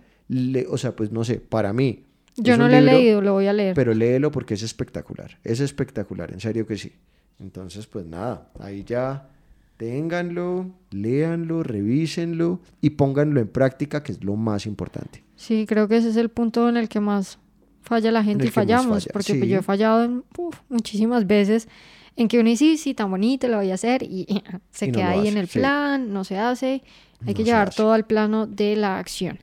o 0.69 0.77
sea, 0.77 0.95
pues 0.95 1.13
no 1.13 1.25
sé, 1.25 1.39
para 1.39 1.73
mí. 1.73 2.05
Yo 2.37 2.59
no 2.59 2.69
lo 2.69 2.75
he 2.75 2.83
leído, 2.83 3.23
lo 3.23 3.35
voy 3.35 3.47
a 3.47 3.53
leer. 3.53 3.75
Pero 3.77 3.95
léelo 3.95 4.33
porque 4.33 4.55
es 4.55 4.63
espectacular, 4.63 5.39
es 5.45 5.61
espectacular, 5.61 6.33
en 6.33 6.41
serio 6.41 6.67
que 6.67 6.77
sí. 6.77 6.93
Entonces, 7.39 7.87
pues 7.87 8.05
nada, 8.05 8.51
ahí 8.59 8.83
ya 8.83 9.29
ténganlo, 9.77 10.73
léanlo, 10.91 11.63
revísenlo 11.63 12.61
y 12.81 12.91
pónganlo 12.91 13.41
en 13.41 13.47
práctica, 13.47 14.03
que 14.03 14.11
es 14.11 14.25
lo 14.25 14.35
más 14.35 14.67
importante. 14.67 15.23
Sí, 15.37 15.67
creo 15.69 15.87
que 15.87 15.99
ese 15.99 16.09
es 16.09 16.17
el 16.17 16.31
punto 16.31 16.69
en 16.69 16.77
el 16.77 16.89
que 16.89 16.99
más 16.99 17.39
falla 17.87 18.11
la 18.11 18.25
gente 18.25 18.47
y 18.47 18.51
fallamos, 18.51 19.09
porque 19.13 19.35
pues, 19.35 19.49
yo 19.49 19.59
he 19.59 19.63
fallado 19.63 20.25
muchísimas 20.69 21.27
veces 21.27 21.69
en 22.17 22.29
que 22.29 22.41
uno 22.41 22.49
dice, 22.49 22.65
sí, 22.65 22.77
sí, 22.79 22.95
tan 22.95 23.11
bonito, 23.11 23.47
lo 23.47 23.59
voy 23.59 23.71
a 23.71 23.75
hacer 23.75 24.03
y 24.03 24.43
se 24.71 24.91
queda 24.91 25.11
ahí 25.11 25.29
en 25.29 25.37
el 25.37 25.47
plan, 25.47 26.13
no 26.13 26.25
se 26.25 26.39
hace, 26.39 26.83
hay 27.25 27.35
que 27.35 27.45
llevar 27.45 27.73
todo 27.73 27.93
al 27.93 28.05
plano 28.05 28.47
de 28.47 28.77
la 28.77 28.99
acción. 28.99 29.39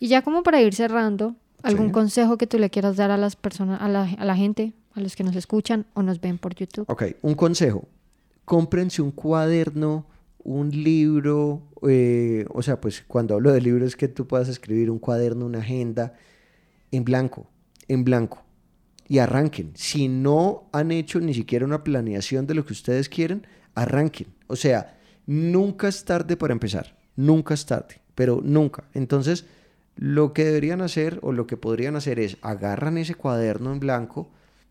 Y 0.00 0.08
ya 0.08 0.22
como 0.22 0.42
para 0.42 0.60
ir 0.60 0.74
cerrando, 0.74 1.36
¿algún 1.62 1.90
consejo 1.90 2.36
que 2.36 2.46
tú 2.46 2.58
le 2.58 2.70
quieras 2.70 2.96
dar 2.96 3.10
a 3.10 3.16
las 3.16 3.36
personas, 3.36 3.80
a 3.80 3.88
la, 3.88 4.02
a 4.18 4.24
la 4.24 4.36
gente, 4.36 4.72
a 4.94 5.00
los 5.00 5.14
que 5.14 5.24
nos 5.24 5.36
escuchan 5.36 5.86
o 5.94 6.02
nos 6.02 6.20
ven 6.20 6.38
por 6.38 6.54
YouTube? 6.54 6.86
Ok, 6.88 7.04
un 7.22 7.34
consejo, 7.34 7.86
cómprense 8.44 9.00
un 9.00 9.12
cuaderno, 9.12 10.06
un 10.42 10.70
libro, 10.70 11.62
eh, 11.88 12.46
o 12.50 12.62
sea, 12.62 12.80
pues 12.80 13.04
cuando 13.06 13.34
hablo 13.34 13.52
de 13.52 13.60
libros 13.60 13.88
es 13.88 13.96
que 13.96 14.08
tú 14.08 14.26
puedas 14.26 14.48
escribir 14.48 14.90
un 14.90 14.98
cuaderno, 14.98 15.46
una 15.46 15.58
agenda 15.58 16.14
en 16.90 17.04
blanco 17.04 17.46
en 17.88 18.04
blanco 18.04 18.44
y 19.08 19.18
arranquen. 19.18 19.72
Si 19.74 20.08
no 20.08 20.68
han 20.72 20.90
hecho 20.90 21.20
ni 21.20 21.34
siquiera 21.34 21.64
una 21.64 21.84
planeación 21.84 22.46
de 22.46 22.54
lo 22.54 22.64
que 22.64 22.72
ustedes 22.72 23.08
quieren, 23.08 23.46
arranquen. 23.74 24.28
O 24.46 24.56
sea, 24.56 24.98
nunca 25.26 25.88
es 25.88 26.04
tarde 26.04 26.36
para 26.36 26.52
empezar, 26.52 26.98
nunca 27.14 27.54
es 27.54 27.66
tarde, 27.66 28.00
pero 28.14 28.40
nunca. 28.42 28.84
Entonces, 28.94 29.46
lo 29.96 30.32
que 30.32 30.44
deberían 30.44 30.82
hacer 30.82 31.20
o 31.22 31.32
lo 31.32 31.46
que 31.46 31.56
podrían 31.56 31.96
hacer 31.96 32.18
es 32.18 32.36
agarran 32.42 32.98
ese 32.98 33.14
cuaderno 33.14 33.72
en 33.72 33.80
blanco 33.80 34.30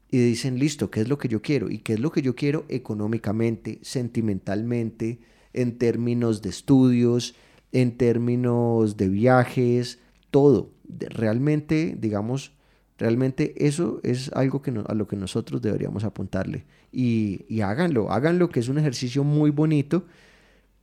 y 0.09 0.19
dicen, 0.19 0.59
listo, 0.59 0.91
¿qué 0.91 1.01
es 1.01 1.09
lo 1.09 1.17
que 1.17 1.27
yo 1.27 1.41
quiero? 1.41 1.69
¿Y 1.69 1.79
qué 1.79 1.93
es 1.93 1.99
lo 1.99 2.11
que 2.11 2.21
yo 2.21 2.35
quiero 2.35 2.65
económicamente, 2.69 3.79
sentimentalmente, 3.81 5.19
en 5.53 5.77
términos 5.77 6.41
de 6.41 6.49
estudios, 6.49 7.35
en 7.71 7.97
términos 7.97 8.97
de 8.97 9.09
viajes, 9.09 9.99
todo? 10.29 10.71
Realmente, 10.87 11.97
digamos, 11.99 12.54
realmente 12.97 13.53
eso 13.67 13.99
es 14.03 14.31
algo 14.33 14.61
que 14.61 14.71
a 14.71 14.93
lo 14.93 15.07
que 15.07 15.15
nosotros 15.15 15.61
deberíamos 15.61 16.03
apuntarle. 16.03 16.65
Y, 16.91 17.45
y 17.49 17.61
háganlo, 17.61 18.11
háganlo, 18.11 18.49
que 18.49 18.59
es 18.59 18.69
un 18.69 18.77
ejercicio 18.77 19.23
muy 19.23 19.51
bonito 19.51 20.05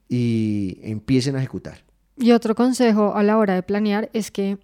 y 0.09 0.77
empiecen 0.83 1.35
a 1.35 1.39
ejecutar. 1.39 1.83
Y 2.17 2.31
otro 2.31 2.53
consejo 2.55 3.15
a 3.15 3.23
la 3.23 3.37
hora 3.37 3.55
de 3.55 3.63
planear 3.63 4.09
es 4.13 4.29
que 4.29 4.59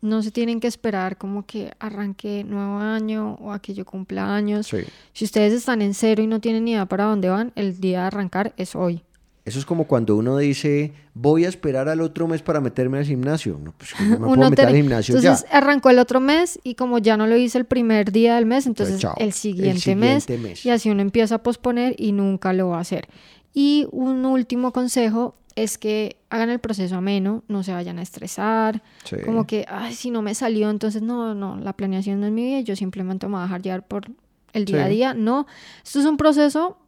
no 0.00 0.22
se 0.22 0.30
tienen 0.30 0.60
que 0.60 0.66
esperar 0.66 1.18
como 1.18 1.44
que 1.44 1.72
arranque 1.78 2.44
nuevo 2.44 2.78
año 2.78 3.34
o 3.34 3.52
a 3.52 3.60
que 3.60 3.74
yo 3.74 3.84
cumpla 3.84 4.34
años. 4.34 4.70
Si 5.12 5.24
ustedes 5.24 5.52
están 5.52 5.82
en 5.82 5.94
cero 5.94 6.22
y 6.22 6.26
no 6.26 6.40
tienen 6.40 6.64
ni 6.64 6.72
idea 6.72 6.86
para 6.86 7.04
dónde 7.04 7.28
van, 7.28 7.52
el 7.54 7.80
día 7.80 8.00
de 8.00 8.06
arrancar 8.06 8.54
es 8.56 8.74
hoy. 8.74 9.02
Eso 9.50 9.58
es 9.58 9.66
como 9.66 9.88
cuando 9.88 10.14
uno 10.14 10.38
dice, 10.38 10.92
voy 11.12 11.44
a 11.44 11.48
esperar 11.48 11.88
al 11.88 12.00
otro 12.02 12.28
mes 12.28 12.40
para 12.40 12.60
meterme 12.60 12.98
al 12.98 13.04
gimnasio. 13.04 13.58
No, 13.60 13.74
pues 13.76 13.90
no 13.98 14.10
me 14.10 14.16
puedo 14.36 14.50
meter 14.50 14.68
al 14.68 14.76
gimnasio 14.76 15.16
entonces, 15.16 15.44
arrancó 15.50 15.90
el 15.90 15.98
otro 15.98 16.20
mes 16.20 16.60
y 16.62 16.76
como 16.76 16.98
ya 16.98 17.16
no 17.16 17.26
lo 17.26 17.36
hice 17.36 17.58
el 17.58 17.64
primer 17.64 18.12
día 18.12 18.36
del 18.36 18.46
mes, 18.46 18.68
entonces 18.68 19.04
el, 19.16 19.32
siguiente 19.32 19.96
mes, 19.96 20.28
Y 20.64 20.70
así 20.70 20.88
uno 20.88 21.02
empieza 21.02 21.34
a 21.34 21.42
posponer 21.42 21.96
y 21.98 22.12
nunca 22.12 22.52
lo 22.52 22.68
va 22.68 22.78
a 22.78 22.82
hacer. 22.82 23.08
Y 23.52 23.88
un 23.90 24.24
último 24.24 24.72
consejo 24.72 25.34
es 25.56 25.78
que 25.78 26.16
hagan 26.30 26.48
el 26.48 26.60
proceso 26.60 26.94
ameno, 26.94 27.42
no 27.48 27.64
se 27.64 27.72
vayan 27.72 27.98
a 27.98 28.02
estresar, 28.02 28.84
como 29.26 29.48
que, 29.48 29.66
ay, 29.68 29.94
si 29.94 30.12
no 30.12 30.22
me 30.22 30.36
salió, 30.36 30.70
entonces 30.70 31.02
no, 31.02 31.34
no, 31.34 31.56
la 31.56 31.72
planeación 31.72 32.20
no 32.20 32.26
es 32.26 32.32
mi 32.32 32.44
vida, 32.44 32.60
yo 32.60 32.76
simplemente 32.76 33.26
me 33.26 33.32
voy 33.32 33.40
a 33.40 33.44
dejar 33.46 33.62
llevar 33.62 33.84
por 33.84 34.12
el 34.52 34.64
día 34.64 34.84
a 34.84 34.88
día. 34.88 35.12
No, 35.12 35.48
esto 35.82 35.98
es 35.98 36.06
un 36.06 36.16
proceso 36.16 36.78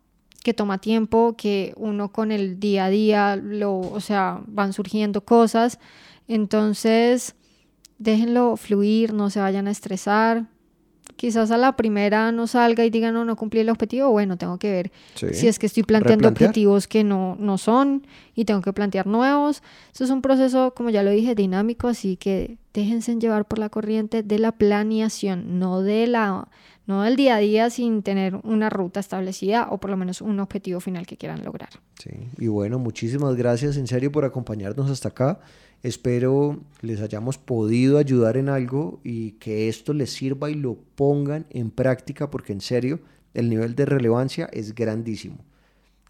que 0.42 0.54
toma 0.54 0.78
tiempo, 0.78 1.34
que 1.36 1.72
uno 1.76 2.12
con 2.12 2.32
el 2.32 2.58
día 2.58 2.86
a 2.86 2.90
día, 2.90 3.36
lo, 3.36 3.78
o 3.78 4.00
sea, 4.00 4.40
van 4.46 4.72
surgiendo 4.72 5.24
cosas, 5.24 5.78
entonces 6.28 7.34
déjenlo 7.98 8.56
fluir, 8.56 9.12
no 9.12 9.30
se 9.30 9.40
vayan 9.40 9.68
a 9.68 9.70
estresar, 9.70 10.46
quizás 11.16 11.50
a 11.50 11.56
la 11.56 11.76
primera 11.76 12.32
no 12.32 12.46
salga 12.46 12.84
y 12.84 12.90
diga 12.90 13.12
no, 13.12 13.24
no 13.24 13.36
cumplí 13.36 13.60
el 13.60 13.70
objetivo, 13.70 14.10
bueno, 14.10 14.36
tengo 14.36 14.58
que 14.58 14.70
ver 14.70 14.92
si 15.14 15.46
es 15.46 15.58
que 15.58 15.66
estoy 15.66 15.82
planteando 15.82 16.28
objetivos 16.28 16.88
que 16.88 17.04
no, 17.04 17.36
no 17.38 17.58
son 17.58 18.06
y 18.34 18.44
tengo 18.44 18.60
que 18.60 18.72
plantear 18.72 19.06
nuevos. 19.06 19.62
Eso 19.94 20.04
es 20.04 20.10
un 20.10 20.22
proceso, 20.22 20.74
como 20.74 20.90
ya 20.90 21.02
lo 21.02 21.10
dije, 21.10 21.34
dinámico, 21.34 21.88
así 21.88 22.16
que 22.16 22.58
déjense 22.74 23.14
llevar 23.16 23.46
por 23.46 23.58
la 23.58 23.68
corriente 23.68 24.22
de 24.22 24.38
la 24.38 24.52
planeación, 24.52 25.58
no 25.58 25.82
de 25.82 26.06
la 26.06 26.48
no 26.86 27.02
del 27.02 27.16
día 27.16 27.36
a 27.36 27.38
día 27.38 27.70
sin 27.70 28.02
tener 28.02 28.36
una 28.42 28.68
ruta 28.68 29.00
establecida 29.00 29.68
o 29.70 29.78
por 29.78 29.90
lo 29.90 29.96
menos 29.96 30.20
un 30.20 30.40
objetivo 30.40 30.80
final 30.80 31.06
que 31.06 31.16
quieran 31.16 31.44
lograr. 31.44 31.70
Sí, 31.98 32.10
y 32.38 32.48
bueno, 32.48 32.78
muchísimas 32.78 33.36
gracias 33.36 33.76
en 33.76 33.86
serio 33.86 34.10
por 34.10 34.24
acompañarnos 34.24 34.90
hasta 34.90 35.08
acá. 35.08 35.40
Espero 35.82 36.60
les 36.80 37.00
hayamos 37.00 37.38
podido 37.38 37.98
ayudar 37.98 38.36
en 38.36 38.48
algo 38.48 39.00
y 39.02 39.32
que 39.32 39.68
esto 39.68 39.92
les 39.92 40.10
sirva 40.10 40.50
y 40.50 40.54
lo 40.54 40.76
pongan 40.94 41.46
en 41.50 41.70
práctica 41.70 42.30
porque 42.30 42.52
en 42.52 42.60
serio 42.60 43.00
el 43.34 43.48
nivel 43.48 43.74
de 43.74 43.86
relevancia 43.86 44.48
es 44.52 44.74
grandísimo. 44.74 45.38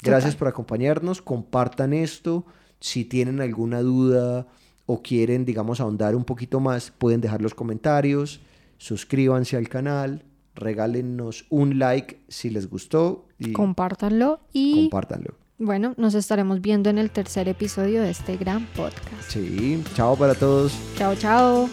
Gracias 0.02 0.34
por 0.34 0.48
acompañarnos, 0.48 1.22
compartan 1.22 1.92
esto, 1.92 2.44
si 2.80 3.04
tienen 3.04 3.40
alguna 3.40 3.82
duda 3.82 4.48
o 4.86 5.00
quieren, 5.00 5.44
digamos, 5.44 5.80
ahondar 5.80 6.16
un 6.16 6.24
poquito 6.24 6.58
más, 6.58 6.90
pueden 6.90 7.20
dejar 7.20 7.40
los 7.40 7.54
comentarios, 7.54 8.40
suscríbanse 8.78 9.56
al 9.56 9.68
canal, 9.68 10.24
regálenos 10.54 11.46
un 11.50 11.78
like 11.78 12.20
si 12.28 12.50
les 12.50 12.68
gustó 12.68 13.26
y 13.38 13.52
compártanlo 13.52 14.40
y 14.52 14.82
compártanlo. 14.82 15.34
Bueno, 15.58 15.94
nos 15.96 16.14
estaremos 16.14 16.60
viendo 16.60 16.90
en 16.90 16.98
el 16.98 17.10
tercer 17.10 17.48
episodio 17.48 18.02
de 18.02 18.10
este 18.10 18.36
gran 18.36 18.66
podcast. 18.74 19.28
Sí, 19.28 19.82
chao 19.94 20.16
para 20.16 20.34
todos. 20.34 20.72
Chao, 20.96 21.14
chao. 21.14 21.68